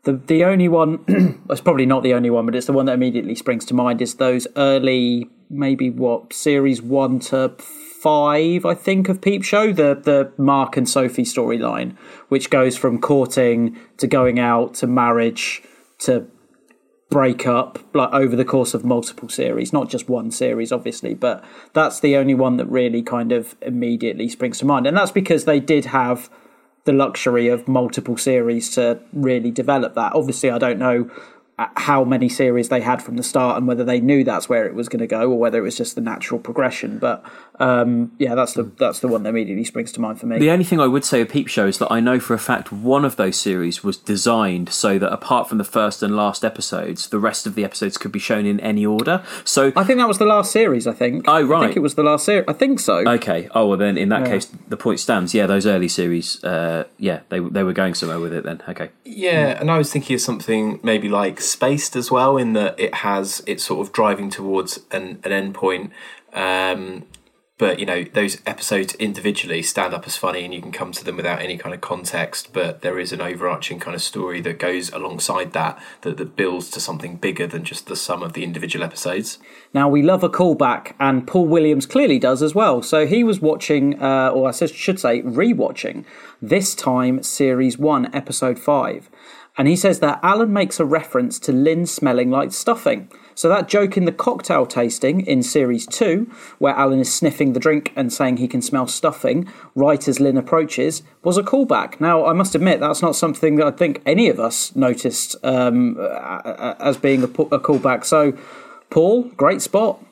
[0.03, 2.93] The the only one, it's probably not the only one, but it's the one that
[2.93, 7.53] immediately springs to mind is those early, maybe what series one to
[8.01, 11.95] five, I think, of Peep Show, the the Mark and Sophie storyline,
[12.29, 15.61] which goes from courting to going out to marriage
[15.99, 16.27] to
[17.11, 21.43] break up like over the course of multiple series not just one series obviously but
[21.73, 24.87] that's the only one that really kind of immediately springs to mind.
[24.87, 26.29] And that's because they did have
[26.85, 30.13] the luxury of multiple series to really develop that.
[30.15, 31.11] Obviously i don't know
[31.75, 34.73] how many series they had from the start and whether they knew that's where it
[34.73, 37.23] was going to go or whether it was just the natural progression but
[37.59, 40.49] um, yeah that's the that's the one that immediately springs to mind for me The
[40.51, 42.71] only thing I would say of Peep Show is that I know for a fact
[42.71, 47.09] one of those series was designed so that apart from the first and last episodes,
[47.09, 49.23] the rest of the episodes could be shown in any order.
[49.43, 50.87] So I think that was the last series.
[50.87, 51.25] I think.
[51.27, 52.45] Oh right, I think it was the last series.
[52.47, 52.97] I think so.
[53.07, 53.49] Okay.
[53.53, 54.33] Oh well, then in that Yeah.
[54.33, 55.33] case, the point stands.
[55.33, 56.43] Yeah, those early series.
[56.43, 58.61] Uh, yeah, they they were going somewhere with it then.
[58.67, 58.89] Okay.
[59.05, 62.93] Yeah, and I was thinking of something maybe like Spaced as well, in that it
[62.95, 65.91] has it's sort of driving towards an an end point.
[66.33, 67.05] Um,
[67.61, 71.03] but you know those episodes individually stand up as funny and you can come to
[71.03, 74.57] them without any kind of context but there is an overarching kind of story that
[74.57, 78.43] goes alongside that that, that builds to something bigger than just the sum of the
[78.43, 79.37] individual episodes
[79.73, 82.81] Now we love a callback, and Paul Williams clearly does as well.
[82.81, 86.03] So he was watching, uh, or I should say, rewatching
[86.41, 89.09] this time series one, episode five,
[89.57, 93.11] and he says that Alan makes a reference to Lynn smelling like stuffing.
[93.35, 97.59] So that joke in the cocktail tasting in series two, where Alan is sniffing the
[97.59, 101.99] drink and saying he can smell stuffing right as Lynn approaches, was a callback.
[101.99, 105.97] Now I must admit that's not something that I think any of us noticed um,
[106.79, 108.05] as being a, a callback.
[108.05, 108.37] So.
[108.91, 110.03] Paul, great spot.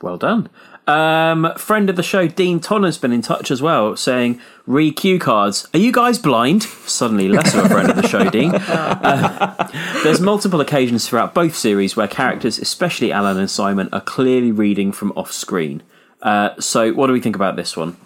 [0.00, 0.48] Well done.
[0.86, 5.18] Um, friend of the show, Dean Tonner's been in touch as well, saying, re cue
[5.18, 5.68] cards.
[5.72, 6.64] Are you guys blind?
[6.64, 8.52] Suddenly less of a friend of the show, Dean.
[9.02, 9.68] Uh,
[10.02, 14.92] there's multiple occasions throughout both series where characters, especially Alan and Simon, are clearly reading
[14.92, 15.82] from off screen.
[16.20, 17.96] Uh, so, what do we think about this one?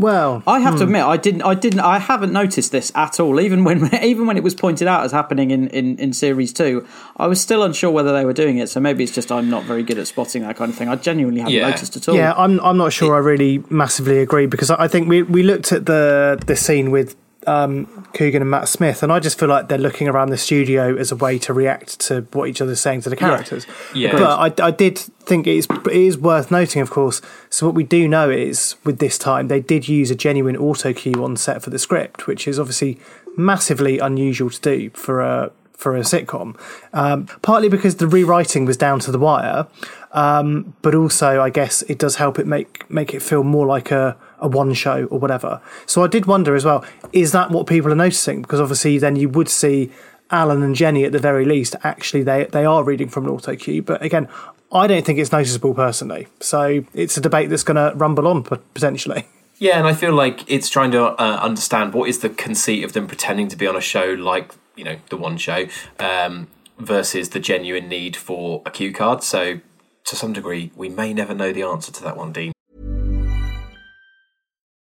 [0.00, 0.84] Well, I have to hmm.
[0.84, 3.38] admit, I didn't, I didn't, I haven't noticed this at all.
[3.38, 6.86] Even when, even when it was pointed out as happening in, in, in series two,
[7.18, 8.70] I was still unsure whether they were doing it.
[8.70, 10.88] So maybe it's just I'm not very good at spotting that kind of thing.
[10.88, 12.14] I genuinely haven't noticed at all.
[12.16, 15.42] Yeah, I'm I'm not sure I really massively agree because I I think we we
[15.42, 17.14] looked at the the scene with
[17.46, 20.96] um, Coogan and Matt Smith, and I just feel like they're looking around the studio
[20.96, 23.66] as a way to react to what each other's saying to the characters.
[23.94, 24.12] Yeah.
[24.12, 27.22] But I, I did think it is, it is worth noting, of course.
[27.48, 30.92] So what we do know is with this time they did use a genuine auto
[30.92, 32.98] cue on set for the script, which is obviously
[33.36, 36.58] massively unusual to do for a for a sitcom.
[36.92, 39.66] Um, partly because the rewriting was down to the wire,
[40.12, 43.90] um, but also I guess it does help it make make it feel more like
[43.90, 45.60] a, a one show or whatever.
[45.86, 48.42] So I did wonder as well, is that what people are noticing?
[48.42, 49.90] Because obviously then you would see
[50.30, 53.56] Alan and Jenny at the very least actually they they are reading from an auto
[53.56, 54.28] cue, but again.
[54.72, 58.44] I don't think it's noticeable personally, so it's a debate that's going to rumble on
[58.44, 59.26] potentially.
[59.60, 62.94] Yeah, and I feel like it's trying to uh, understand what is the conceit of
[62.94, 65.66] them pretending to be on a show like you know the one show
[65.98, 66.48] um,
[66.78, 69.22] versus the genuine need for a cue card.
[69.22, 69.60] So
[70.04, 72.52] to some degree, we may never know the answer to that one, Dean.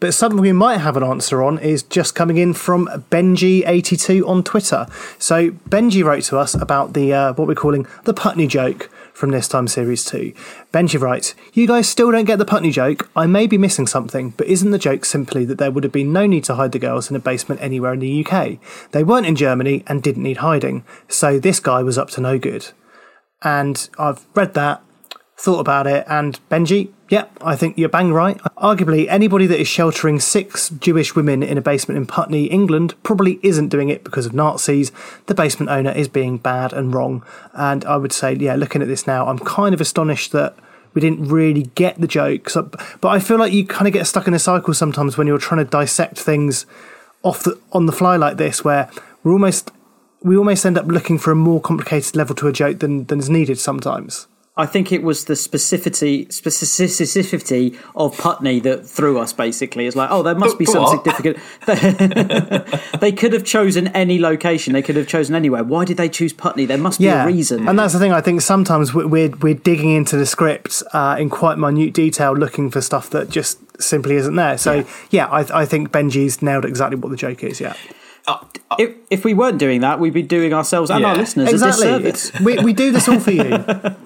[0.00, 4.44] But something we might have an answer on is just coming in from Benji82 on
[4.44, 4.86] Twitter.
[5.18, 9.30] So Benji wrote to us about the uh, what we're calling the Putney joke from
[9.32, 10.32] this time series 2.
[10.72, 13.10] Benji writes, You guys still don't get the Putney joke.
[13.16, 16.12] I may be missing something, but isn't the joke simply that there would have been
[16.12, 18.58] no need to hide the girls in a basement anywhere in the UK?
[18.92, 22.38] They weren't in Germany and didn't need hiding, so this guy was up to no
[22.38, 22.68] good.
[23.42, 24.82] And I've read that
[25.38, 28.38] thought about it, and Benji, yep, I think you're bang right.
[28.56, 33.38] Arguably, anybody that is sheltering six Jewish women in a basement in Putney, England, probably
[33.42, 34.90] isn't doing it because of Nazis.
[35.26, 37.24] The basement owner is being bad and wrong.
[37.54, 40.56] And I would say, yeah, looking at this now, I'm kind of astonished that
[40.92, 42.50] we didn't really get the joke.
[42.50, 42.62] So,
[43.00, 45.38] but I feel like you kind of get stuck in a cycle sometimes when you're
[45.38, 46.66] trying to dissect things
[47.22, 48.90] off the on the fly like this, where
[49.22, 49.70] we're almost
[50.20, 53.20] we almost end up looking for a more complicated level to a joke than than
[53.20, 54.26] is needed sometimes.
[54.58, 59.32] I think it was the specificity specificity of Putney that threw us.
[59.32, 61.04] Basically, it's like, oh, there must be some What?
[61.04, 61.38] significant.
[63.00, 64.72] they could have chosen any location.
[64.72, 65.62] They could have chosen anywhere.
[65.62, 66.66] Why did they choose Putney?
[66.66, 67.68] There must be yeah, a reason.
[67.68, 68.12] and that's the thing.
[68.12, 72.36] I think sometimes we- we're we're digging into the script uh, in quite minute detail,
[72.36, 74.58] looking for stuff that just simply isn't there.
[74.58, 77.60] So yeah, I, I think Benji's nailed exactly what the joke is.
[77.60, 77.74] Yeah,
[78.78, 81.88] if, if we weren't doing that, we'd be doing ourselves and our listeners exactly.
[81.88, 82.40] a disservice.
[82.40, 83.64] We we do this all for you.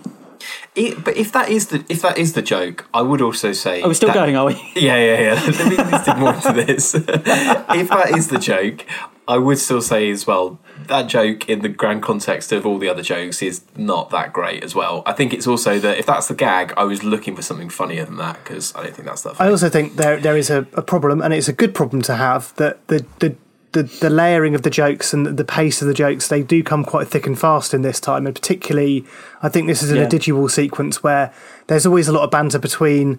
[0.74, 3.82] It, but if that is the if that is the joke, I would also say.
[3.82, 4.54] Oh, we're still that- going, are we?
[4.74, 5.34] Yeah, yeah, yeah.
[5.34, 6.94] Let me let's dig more into this.
[6.94, 8.86] if that is the joke,
[9.28, 10.58] I would still say as well
[10.88, 14.64] that joke in the grand context of all the other jokes is not that great
[14.64, 15.02] as well.
[15.06, 18.04] I think it's also that if that's the gag, I was looking for something funnier
[18.04, 19.40] than that because I don't think that's that.
[19.40, 22.16] I also think there there is a, a problem, and it's a good problem to
[22.16, 23.36] have that the the.
[23.72, 26.84] The, the layering of the jokes and the pace of the jokes they do come
[26.84, 29.04] quite thick and fast in this time and particularly
[29.42, 30.44] I think this is in Yeah.
[30.44, 31.32] a sequence where
[31.68, 33.18] there's always a lot of banter between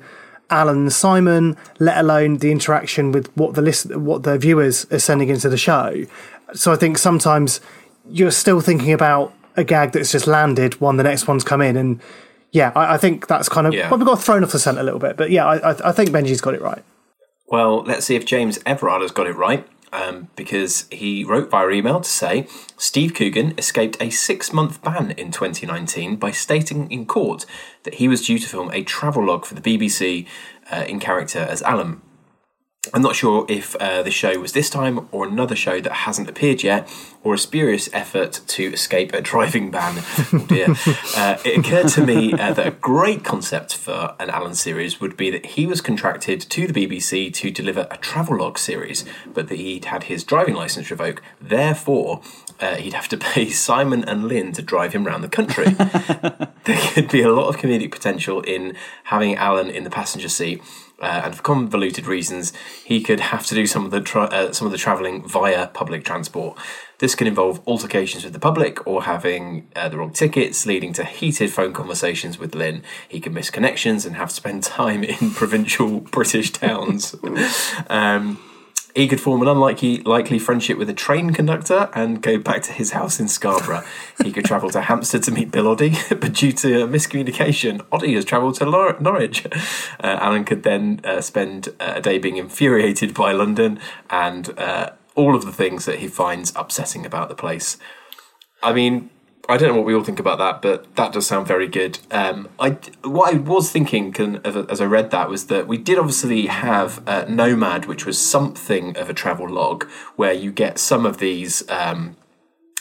[0.51, 4.99] Alan and Simon let alone the interaction with what the list what the viewers are
[4.99, 6.06] sending into the show
[6.54, 7.60] so I think sometimes
[8.08, 11.76] you're still thinking about a gag that's just landed when the next one's come in
[11.78, 11.99] and
[12.51, 13.89] yeah I, I think that's kind of Yeah.
[13.89, 16.12] well, we got thrown off the scent a little bit but yeah I, I think
[16.12, 16.84] Benji's got it right
[17.47, 19.66] Well, let's see if James Everard has got it right.
[19.94, 25.12] Um, because he wrote via email to say Steve Coogan escaped a six month ban
[25.12, 27.46] in 2019 by stating in court
[27.84, 30.26] that he was due to film a travelogue for the BBC
[30.72, 32.02] uh, in character as Alan.
[32.92, 36.28] I'm not sure if uh, the show was this time or another show that hasn't
[36.28, 36.92] appeared yet,
[37.24, 40.04] or a spurious effort to escape a driving ban.
[40.34, 40.76] oh dear.
[41.16, 45.16] Uh, it occurred to me uh, that a great concept for an Alan series would
[45.16, 49.56] be that he was contracted to the BBC to deliver a travelogue series, but that
[49.56, 51.24] he'd had his driving license revoked.
[51.40, 52.22] Therefore,
[52.60, 55.70] uh, he'd have to pay Simon and Lynn to drive him around the country.
[56.66, 58.76] there could be a lot of comedic potential in
[59.06, 60.62] having Alan in the passenger seat.
[61.04, 62.54] Uh, and for convoluted reasons,
[62.86, 65.68] he could have to do some of the tra- uh, some of the travelling via
[65.68, 66.58] public transport.
[66.99, 71.04] This can involve altercations with the public or having uh, the wrong tickets, leading to
[71.04, 72.84] heated phone conversations with Lynn.
[73.10, 77.16] He could miss connections and have to spend time in provincial British towns.
[77.89, 78.39] Um,
[78.96, 82.72] he could form an unlikely likely friendship with a train conductor and go back to
[82.72, 83.84] his house in Scarborough.
[84.24, 88.26] he could travel to Hampstead to meet Bill Oddie, but due to miscommunication, Oddie has
[88.26, 89.46] travelled to Norwich.
[89.46, 93.80] Uh, Alan could then uh, spend uh, a day being infuriated by London
[94.10, 97.78] and uh, all of the things that he finds upsetting about the place.
[98.62, 99.10] I mean,
[99.50, 102.00] I don't know what we all think about that, but that does sound very good.
[102.12, 104.16] Um, I what I was thinking
[104.46, 108.96] as I read that was that we did obviously have uh, Nomad, which was something
[108.96, 109.84] of a travel log,
[110.16, 112.16] where you get some of these um,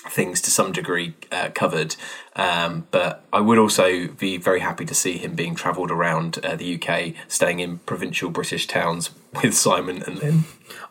[0.08, 1.96] things to some degree uh, covered.
[2.34, 6.56] Um, but I would also be very happy to see him being travelled around uh,
[6.56, 9.10] the UK, staying in provincial British towns
[9.42, 10.44] with Simon and Lynn.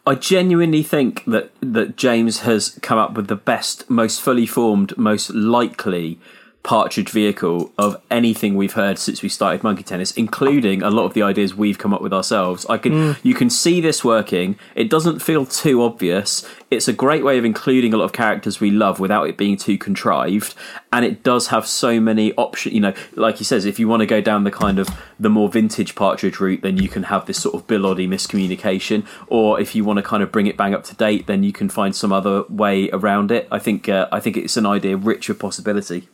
[0.05, 4.97] I genuinely think that that James has come up with the best, most fully formed,
[4.97, 6.19] most likely
[6.63, 11.13] partridge vehicle of anything we've heard since we started monkey tennis including a lot of
[11.15, 12.65] the ideas we've come up with ourselves.
[12.69, 13.17] I can Mm.
[13.23, 14.55] you can see this working.
[14.75, 16.45] It doesn't feel too obvious.
[16.69, 19.57] It's a great way of including a lot of characters we love without it being
[19.57, 20.53] too contrived.
[20.93, 22.75] And it does have so many options.
[22.75, 24.87] You know like he says if you want to go down the kind of
[25.19, 29.05] the more vintage partridge route then you can have this sort of bill miscommunication.
[29.27, 31.51] Or if you want to kind of bring it bang up to date then you
[31.51, 33.47] can find some other way around it.
[33.51, 36.07] I think uh, i think it's an idea rich with possibility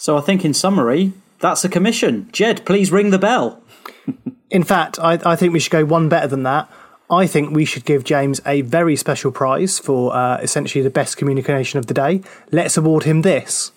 [0.00, 2.30] So I think in summary, that's a commission.
[2.32, 3.62] Jed, please ring the bell.
[4.48, 6.70] In fact, I, I think we should go one better than that.
[7.10, 11.18] I think we should give James a very special prize for uh, essentially the best
[11.18, 12.22] communication of the day.
[12.50, 13.72] Let's award him this.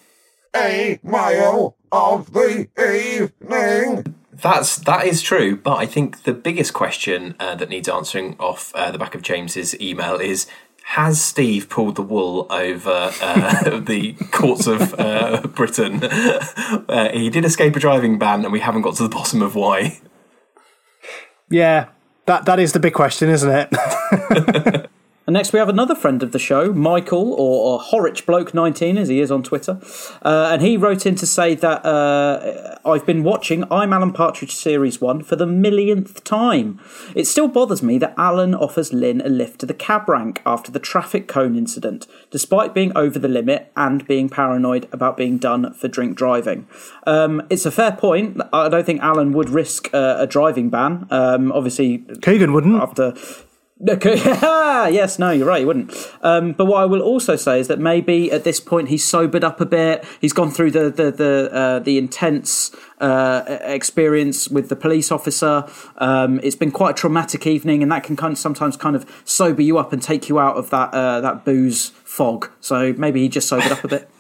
[0.56, 4.16] A mile of the evening.
[4.32, 8.74] That's that is true, but I think the biggest question uh, that needs answering off
[8.76, 10.48] uh, the back of James's email is:
[10.86, 16.04] Has Steve pulled the wool over uh, the courts of uh, Britain?
[16.04, 19.56] Uh, he did escape a driving ban, and we haven't got to the bottom of
[19.56, 20.00] why.
[21.50, 21.88] Yeah,
[22.26, 24.90] that that is the big question, isn't it?
[25.26, 28.98] And next we have another friend of the show, Michael, or, or Horrich Bloke 19
[28.98, 29.80] as he is on Twitter.
[30.22, 34.54] Uh, and he wrote in to say that uh, I've been watching I'm Alan Partridge
[34.54, 36.82] Series 1 for the millionth time.
[37.16, 40.74] It still bothers me that Alan offers Lynn a lift to the cab rank after
[40.74, 45.74] the traffic cone incident, despite being over the limit and being paranoid about being done
[45.74, 46.68] for drink driving.
[47.08, 48.42] Um, it's a fair point.
[48.52, 51.08] I don't think Alan would risk uh, a driving ban.
[51.10, 52.82] Um, obviously, Coogan wouldn't.
[52.82, 53.14] After
[53.90, 54.16] Okay.
[54.94, 55.62] yes, no, you're right.
[55.62, 55.94] You wouldn't.
[56.22, 59.44] Um, but what I will also say is that maybe at this point he's sobered
[59.44, 60.06] up a bit.
[60.22, 65.68] He's gone through the the the uh, the intense uh, experience with the police officer.
[65.98, 69.22] Um, it's been quite a traumatic evening, and that can kind of sometimes kind of
[69.26, 72.52] sober you up and take you out of that uh, that booze fog.
[72.62, 74.10] So maybe he just sobered up a bit.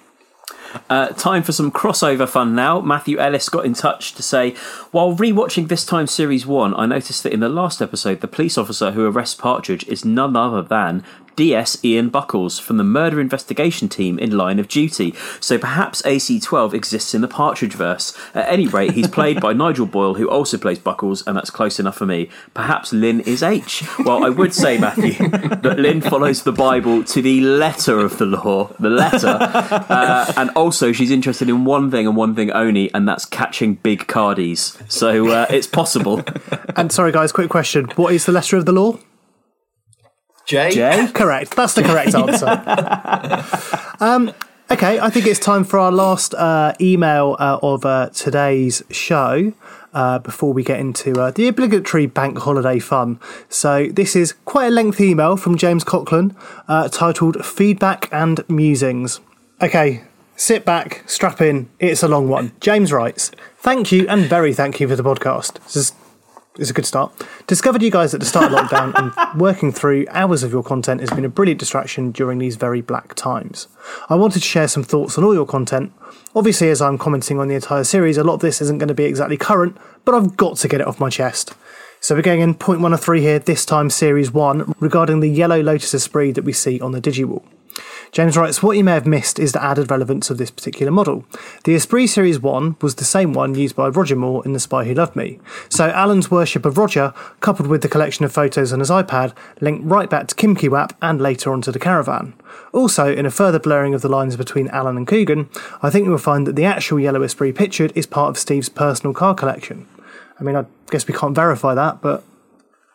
[0.90, 2.82] Uh, time for some crossover fun now.
[2.82, 4.52] Matthew Ellis got in touch to say,
[4.92, 8.58] while rewatching this time series one, I noticed that in the last episode, the police
[8.58, 11.04] officer who arrests Partridge is none other than
[11.36, 15.14] DS Ian Buckells from the murder investigation team in Line of Duty.
[15.40, 18.16] So perhaps AC12 exists in the Partridge verse.
[18.34, 21.80] At any rate, he's played by Nigel Boyle, who also plays Buckells, and that's close
[21.80, 22.30] enough for me.
[22.54, 23.84] Perhaps Lynn is H.
[24.00, 28.26] Well, I would say, Matthew, that Lynn follows the Bible to the letter of the
[28.26, 29.40] law, the letter.
[29.94, 33.76] Uh, and also, she's interested in one thing and one thing only, and that's catching
[33.76, 34.80] big cardies.
[34.92, 36.22] So uh, it's possible.
[36.76, 37.86] And sorry, guys, quick question.
[37.96, 38.98] What is the letter of the law?
[40.46, 40.72] J.
[40.72, 41.08] J?
[41.14, 41.56] Correct.
[41.56, 42.48] That's the correct answer.
[44.04, 44.32] um,
[44.70, 49.54] okay, I think it's time for our last uh, email uh, of uh, today's show.
[49.94, 53.20] Uh, before we get into uh, the obligatory bank holiday fun.
[53.48, 56.36] So, this is quite a lengthy email from James Coughlin
[56.68, 59.20] uh, titled Feedback and Musings.
[59.62, 60.02] Okay,
[60.36, 62.54] sit back, strap in, it's a long one.
[62.60, 63.30] James writes
[63.60, 65.64] Thank you and very thank you for the podcast.
[65.66, 65.94] This is
[66.58, 67.12] it's a good start.
[67.48, 71.02] Discovered you guys at the start of lockdown, and working through hours of your content
[71.02, 73.68] has been a brilliant distraction during these very black times.
[74.10, 75.92] I wanted to share some thoughts on all your content.
[76.36, 78.94] Obviously, as I'm commenting on the entire series, a lot of this isn't going to
[78.94, 81.56] be exactly current, but I've got to get it off my chest.
[82.00, 85.30] So we're going in point one of three here, this time series one, regarding the
[85.30, 87.44] yellow Lotus Esprit that we see on the Digiwall.
[88.12, 91.26] James writes, What you may have missed is the added relevance of this particular model.
[91.64, 94.86] The Esprit Series 1 was the same one used by Roger Moore in The Spy
[94.86, 95.40] Who Loved Me.
[95.70, 99.82] So Alan's worship of Roger, coupled with the collection of photos on his iPad, link
[99.84, 102.34] right back to Kim Kiwap and later on to the caravan.
[102.72, 105.50] Also, in a further blurring of the lines between Alan and Coogan,
[105.82, 108.70] I think you will find that the actual yellow Esprit pictured is part of Steve's
[108.70, 109.88] personal car collection.
[110.40, 112.24] I mean, I guess we can't verify that, but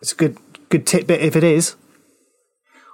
[0.01, 1.77] it's a good good tidbit if it is.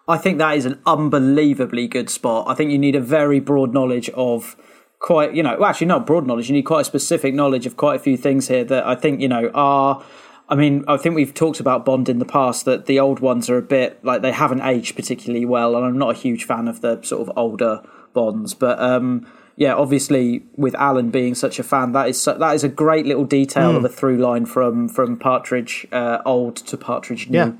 [0.06, 2.46] I think that is an unbelievably good spot.
[2.48, 4.54] I think you need a very broad knowledge of
[4.98, 6.48] quite, you know, well, actually not broad knowledge.
[6.48, 9.20] You need quite a specific knowledge of quite a few things here that I think,
[9.20, 10.02] you know, are.
[10.46, 13.48] I mean, I think we've talked about Bond in the past that the old ones
[13.48, 16.68] are a bit like they haven't aged particularly well, and I'm not a huge fan
[16.68, 17.82] of the sort of older
[18.12, 18.52] Bonds.
[18.52, 19.26] But um,
[19.56, 23.06] yeah, obviously with Alan being such a fan, that is so, that is a great
[23.06, 23.76] little detail Mm.
[23.76, 27.38] of a through line from from Partridge uh, old to Partridge new.
[27.38, 27.52] Yeah.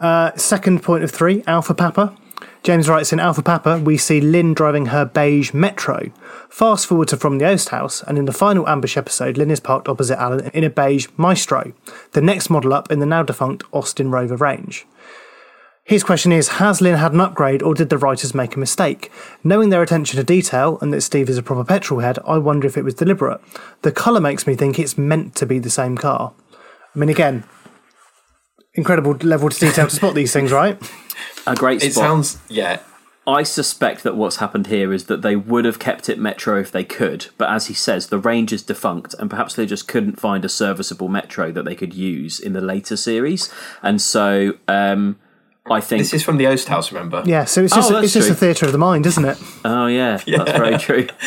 [0.00, 2.16] Uh, second point of three, Alpha Papa.
[2.62, 6.10] James writes in Alpha Papa, we see Lynn driving her beige Metro.
[6.48, 9.60] Fast forward to From the Oast House, and in the final ambush episode, Lynn is
[9.60, 11.72] parked opposite Alan in a beige Maestro,
[12.12, 14.86] the next model up in the now defunct Austin Rover range.
[15.88, 19.10] His question is Has Lynn had an upgrade or did the writers make a mistake?
[19.42, 22.66] Knowing their attention to detail and that Steve is a proper petrol head, I wonder
[22.66, 23.40] if it was deliberate.
[23.80, 26.34] The colour makes me think it's meant to be the same car.
[26.94, 27.44] I mean, again,
[28.78, 30.80] incredible level to detail to spot these things, right?
[31.46, 31.90] A great spot.
[31.90, 32.80] It sounds- yeah.
[33.26, 36.72] I suspect that what's happened here is that they would have kept it Metro if
[36.72, 40.18] they could, but as he says, the range is defunct, and perhaps they just couldn't
[40.18, 43.52] find a serviceable Metro that they could use in the later series,
[43.82, 45.16] and so um,
[45.70, 47.22] I think This is from the Oast House, remember?
[47.26, 49.36] Yeah, so it's just, Oh, that's it's just a theatre of the mind, isn't it?
[49.62, 50.44] Oh yeah, Yeah.
[50.44, 51.06] that's very true.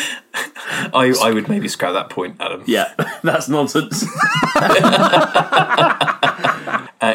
[0.92, 2.64] I, I would maybe scrap that point, Adam.
[2.66, 2.92] Yeah,
[3.22, 4.04] that's nonsense.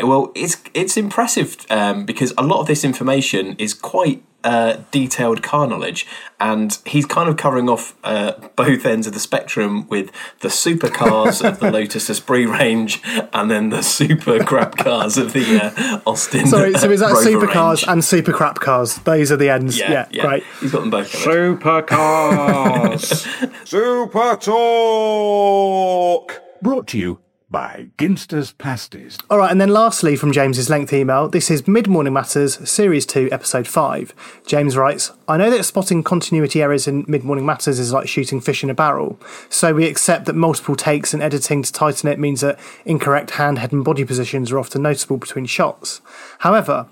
[0.04, 4.78] Uh, well, it's it's impressive um, because a lot of this information is quite uh,
[4.92, 6.06] detailed car knowledge,
[6.40, 11.46] and he's kind of covering off uh, both ends of the spectrum with the supercars
[11.48, 13.02] of the Lotus Esprit range,
[13.34, 16.48] and then the super crap cars of the uh, Austin.
[16.48, 17.86] Sorry, so is that Rover supercars range.
[17.88, 18.98] and super crap cars?
[19.00, 19.78] Those are the ends.
[19.78, 20.26] Yeah, Yeah, yeah.
[20.28, 20.44] great.
[20.62, 21.12] He's got them both.
[21.12, 21.60] covered.
[21.60, 23.66] Supercars.
[23.68, 26.42] Super Talk!
[26.62, 27.20] Brought to you
[27.58, 29.18] by Ginster's Pasties.
[29.32, 33.04] All right, and then lastly from James's length email, this is Mid Morning Matters, Series
[33.08, 34.14] 2, Episode 5.
[34.46, 38.42] James writes, I know that spotting continuity errors in Mid Morning Matters is like shooting
[38.42, 42.20] fish in a barrel, so we accept that multiple takes and editing to tighten it
[42.20, 46.00] means that incorrect hand, head, and body positions are often noticeable between shots.
[46.38, 46.86] However,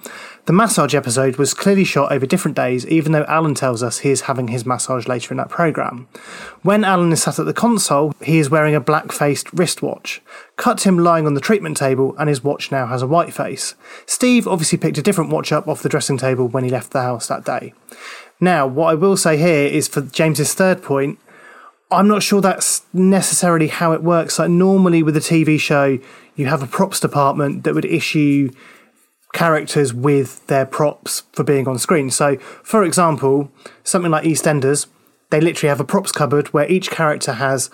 [0.46, 4.12] the massage episode was clearly shot over different days, even though Alan tells us he
[4.12, 6.08] is having his massage later in that programme.
[6.62, 10.22] When Alan is sat at the console, he is wearing a black faced wristwatch.
[10.56, 13.74] Cut him lying on the treatment table, and his watch now has a white face.
[14.06, 17.02] Steve obviously picked a different watch up off the dressing table when he left the
[17.02, 17.74] house that day.
[18.40, 21.18] Now, what I will say here is for James's third point,
[21.90, 24.38] I'm not sure that's necessarily how it works.
[24.38, 25.98] Like normally with a TV show,
[26.36, 28.52] you have a props department that would issue
[29.36, 32.10] characters with their props for being on screen.
[32.10, 33.52] So, for example,
[33.84, 34.88] something like EastEnders,
[35.30, 37.70] they literally have a props cupboard where each character has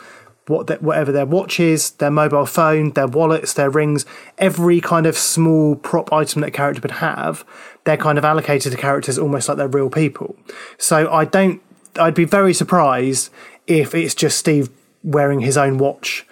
[0.48, 4.06] what whatever their watch is, their mobile phone, their wallets, their rings,
[4.40, 7.46] every kind of small prop item that a character would have,
[7.86, 10.36] they're kind of allocated to characters almost like they're real people.
[10.78, 11.62] So I don't,
[11.98, 13.30] I'd be very surprised
[13.68, 14.70] if it's just Steve
[15.04, 16.26] wearing his own watch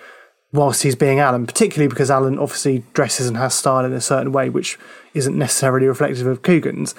[0.52, 4.32] whilst he's being Alan, particularly because Alan obviously dresses and has style in a certain
[4.32, 4.78] way, which
[5.14, 6.96] isn't necessarily reflective of Coogan's.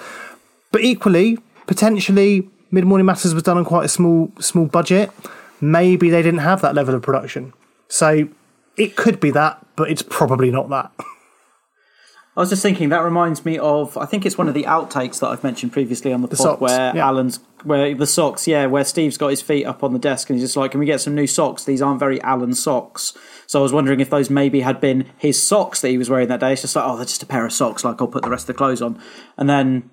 [0.71, 1.37] But equally,
[1.67, 5.11] potentially, Mid Morning Matters was done on quite a small small budget.
[5.59, 7.53] Maybe they didn't have that level of production.
[7.87, 8.29] So
[8.77, 10.91] it could be that, but it's probably not that.
[12.35, 15.19] I was just thinking that reminds me of I think it's one of the outtakes
[15.19, 17.05] that I've mentioned previously on the, The pod socks, where yeah.
[17.07, 20.39] Alan's where the socks, yeah, where Steve's got his feet up on the desk and
[20.39, 21.65] he's just like, "Can we get some new socks?
[21.65, 23.13] These aren't very Alan socks."
[23.47, 26.29] So I was wondering if those maybe had been his socks that he was wearing
[26.29, 26.53] that day.
[26.53, 27.83] It's just like, oh, they're just a pair of socks.
[27.83, 28.97] Like I'll put the rest of the clothes on,
[29.37, 29.89] and then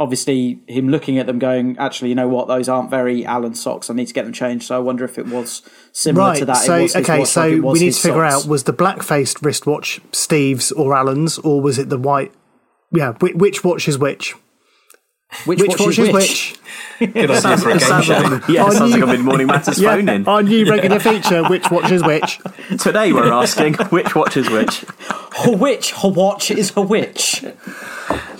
[0.00, 2.48] obviously him looking at them, going, "Actually, you know what?
[2.48, 3.90] Those aren't very Alan socks.
[3.90, 6.38] I need to get them changed." So I wonder if it was similar right.
[6.38, 6.56] to that.
[6.56, 7.24] So it was okay.
[7.24, 8.44] so like it was we need to figure socks.
[8.44, 12.32] out was the black faced wristwatch Steve's or Alan's, or was it the white?
[12.92, 13.12] Yeah.
[13.20, 14.34] Which, which watch is which?
[15.44, 16.56] Which watch is which?
[16.98, 18.18] Good idea for a game sounds show.
[18.18, 20.26] like, yeah, Our sounds new- like a mid morning matters Yeah, phone in.
[20.26, 22.40] Our new regular feature: which watch is which?
[22.78, 24.84] Today we're asking which watch is which.
[25.38, 27.44] Her witch, her watch is her witch.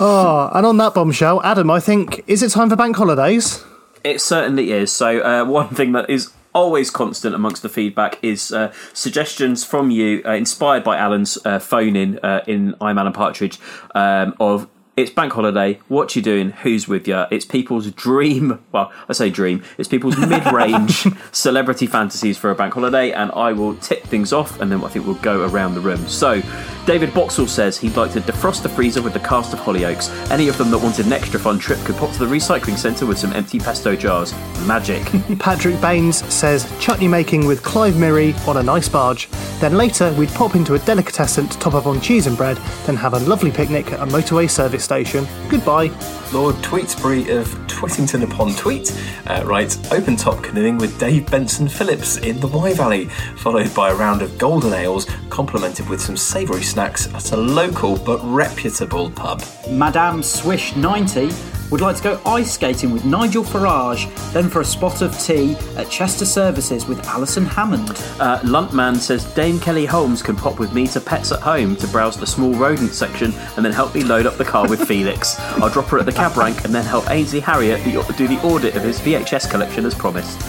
[0.02, 3.62] Oh, and on that bombshell, Adam, I think is it time for bank holidays?
[4.02, 4.90] It certainly is.
[4.90, 9.90] So, uh, one thing that is always constant amongst the feedback is uh, suggestions from
[9.90, 13.58] you, uh, inspired by Alan's uh, phone in uh, in I'm Alan Partridge,
[13.94, 14.68] um, of
[15.00, 15.80] it's bank holiday.
[15.88, 16.50] What you doing?
[16.50, 17.24] Who's with you?
[17.30, 18.58] It's people's dream.
[18.70, 19.64] Well, I say dream.
[19.78, 24.60] It's people's mid-range celebrity fantasies for a bank holiday, and I will tip things off,
[24.60, 26.06] and then I think we'll go around the room.
[26.06, 26.40] So,
[26.86, 30.30] David Boxall says he'd like to defrost the freezer with the cast of Hollyoaks.
[30.30, 33.06] Any of them that wanted an extra fun trip could pop to the recycling centre
[33.06, 34.32] with some empty pesto jars.
[34.66, 35.02] Magic.
[35.40, 39.28] Patrick Baines says chutney making with Clive Myrie on a nice barge.
[39.60, 42.96] Then later, we'd pop into a delicatessen to top up on cheese and bread, then
[42.96, 45.24] have a lovely picnic at a motorway service station.
[45.48, 45.86] Goodbye.
[46.32, 48.90] Lord Tweetsbury of Twittington upon Tweet
[49.28, 53.04] uh, writes Open top canoeing with Dave Benson Phillips in the Wye Valley,
[53.36, 57.96] followed by a round of golden ales, complemented with some savoury snacks at a local
[57.98, 59.44] but reputable pub.
[59.70, 61.30] Madame Swish 90
[61.70, 65.56] would like to go ice skating with Nigel Farage, then for a spot of tea
[65.76, 67.90] at Chester Services with Alison Hammond.
[68.18, 71.86] Uh, Luntman says Dame Kelly Holmes can pop with me to Pets at Home to
[71.88, 75.38] browse the small rodent section and then help me load up the car with Felix.
[75.58, 78.76] I'll drop her at the cab rank and then help Ainsley Harriott do the audit
[78.76, 80.40] of his VHS collection as promised.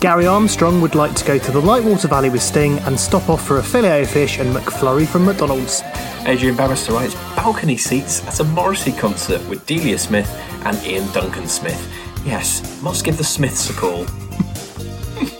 [0.00, 3.44] Gary Armstrong would like to go to the Lightwater Valley with Sting and stop off
[3.44, 5.82] for a filet o fish and McFlurry from McDonald's.
[6.24, 10.30] Adrian Barrister writes balcony seats at a Morrissey concert with Delia Smith
[10.64, 11.92] and Iain Duncan Smith.
[12.24, 14.06] Yes, must give the Smiths a call.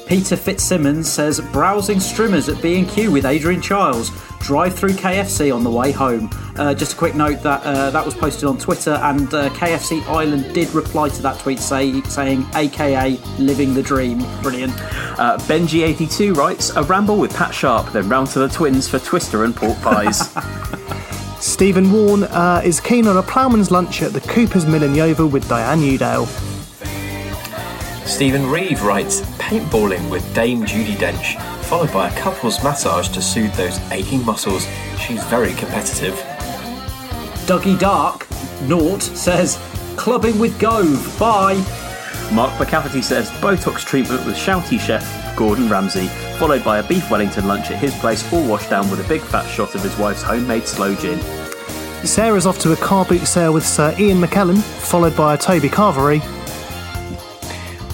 [0.06, 4.12] Peter Fitzsimmons says browsing streamers at B&Q with Adrian Chiles.
[4.38, 6.30] Drive through KFC on the way home.
[6.54, 10.06] Uh, just a quick note that uh, that was posted on Twitter, and uh, KFC
[10.06, 14.18] Island did reply to that tweet, say, saying AKA living the dream.
[14.42, 14.72] Brilliant.
[15.18, 19.42] Uh, Benji82 writes A ramble with Pat Sharp, then round to the twins for Twister
[19.44, 20.32] and pork pies.
[21.40, 25.28] Stephen Warren uh, is keen on a ploughman's lunch at the Cooper's Mill in Yeovil
[25.28, 26.55] with Diane Udale.
[28.06, 33.52] Stephen Reeve writes paintballing with Dame Judi Dench, followed by a couple's massage to soothe
[33.54, 34.64] those aching muscles.
[34.98, 36.14] She's very competitive.
[37.46, 38.26] Dougie Dark,
[38.62, 39.58] Naught, says
[39.96, 41.18] clubbing with Gove.
[41.18, 41.56] Bye.
[42.32, 46.06] Mark McCafferty says Botox treatment with shouty chef Gordon Ramsay,
[46.38, 49.20] followed by a beef Wellington lunch at his place, all washed down with a big
[49.20, 51.20] fat shot of his wife's homemade slow gin.
[52.04, 55.68] Sarah's off to a car boot sale with Sir Ian McKellen, followed by a Toby
[55.68, 56.35] Carvery.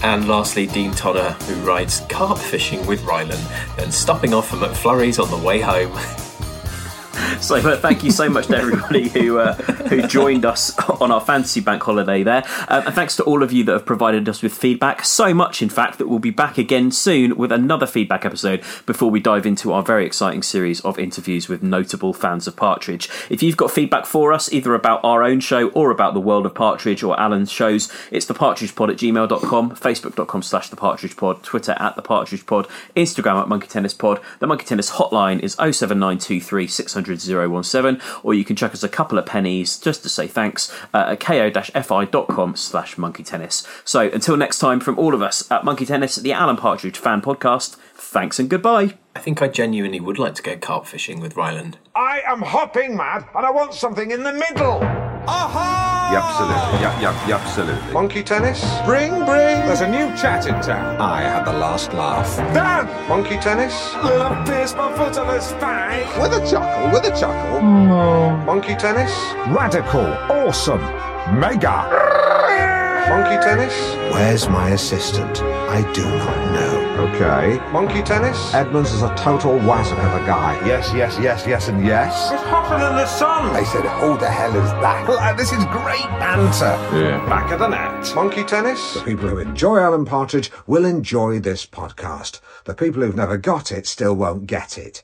[0.03, 3.39] And lastly, Dean Tonner, who rides carp fishing with Rylan,
[3.77, 5.93] then stopping off at McFlurry's on the way home.
[7.43, 11.19] So uh, thank you so much to everybody who uh, who joined us on our
[11.19, 14.41] fantasy bank holiday there, um, and thanks to all of you that have provided us
[14.41, 15.03] with feedback.
[15.03, 19.11] So much, in fact, that we'll be back again soon with another feedback episode before
[19.11, 23.09] we dive into our very exciting series of interviews with notable fans of Partridge.
[23.29, 26.45] If you've got feedback for us, either about our own show or about the world
[26.45, 32.69] of Partridge or Alan's shows, it's thepartridgepod at gmail.com, facebook.com slash thepartridgepod, Twitter at thepartridgepod,
[32.95, 34.21] Instagram at monkey tennis pod.
[34.39, 39.17] The monkey tennis hotline is 07923 600 017, or you can chuck us a couple
[39.17, 43.67] of pennies just to say thanks uh, at ko-fi.com slash monkey tennis.
[43.83, 47.21] So until next time, from all of us at Monkey Tennis, the Alan Partridge Fan
[47.21, 47.77] Podcast,
[48.13, 48.93] thanks and goodbye.
[49.15, 51.79] I think I genuinely would like to go carp fishing with Ryland.
[51.95, 54.81] I am hopping mad and I want something in the middle.
[55.25, 55.73] Aha!
[56.13, 56.81] Absolutely.
[56.83, 57.91] Yep, yep, yep, absolutely.
[57.91, 58.61] Monkey tennis?
[58.85, 59.65] Bring, bring.
[59.65, 61.01] There's a new chat in town.
[61.01, 62.37] I had the last laugh.
[62.53, 62.85] Dan!
[63.09, 63.95] Monkey tennis?
[64.03, 66.05] Little pierce my foot on a spike.
[66.21, 67.61] With a chuckle, with a chuckle.
[67.61, 68.45] Mm.
[68.45, 69.11] Monkey tennis?
[69.47, 70.81] Radical, awesome,
[71.39, 71.77] mega.
[73.09, 73.73] Monkey tennis?
[74.13, 75.41] Where's my assistant?
[75.41, 76.72] I do not know.
[76.93, 77.59] Okay.
[77.71, 78.53] Monkey tennis?
[78.53, 80.53] Edmonds is a total wazzock of a guy.
[80.65, 82.31] Yes, yes, yes, yes, and yes.
[82.31, 83.55] It's hotter than the sun.
[83.55, 85.07] I said, who the hell is that?
[85.07, 86.77] Well, uh, this is great banter.
[86.95, 87.27] Yeah.
[87.27, 88.13] Back of the net.
[88.15, 88.93] Monkey tennis?
[88.93, 92.41] The people who enjoy Alan Partridge will enjoy this podcast.
[92.65, 95.03] The people who've never got it still won't get it.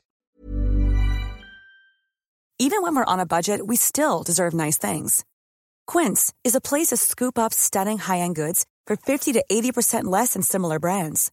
[2.60, 5.24] Even when we're on a budget, we still deserve nice things.
[5.88, 10.34] Quince is a place to scoop up stunning high-end goods for 50 to 80% less
[10.34, 11.32] than similar brands.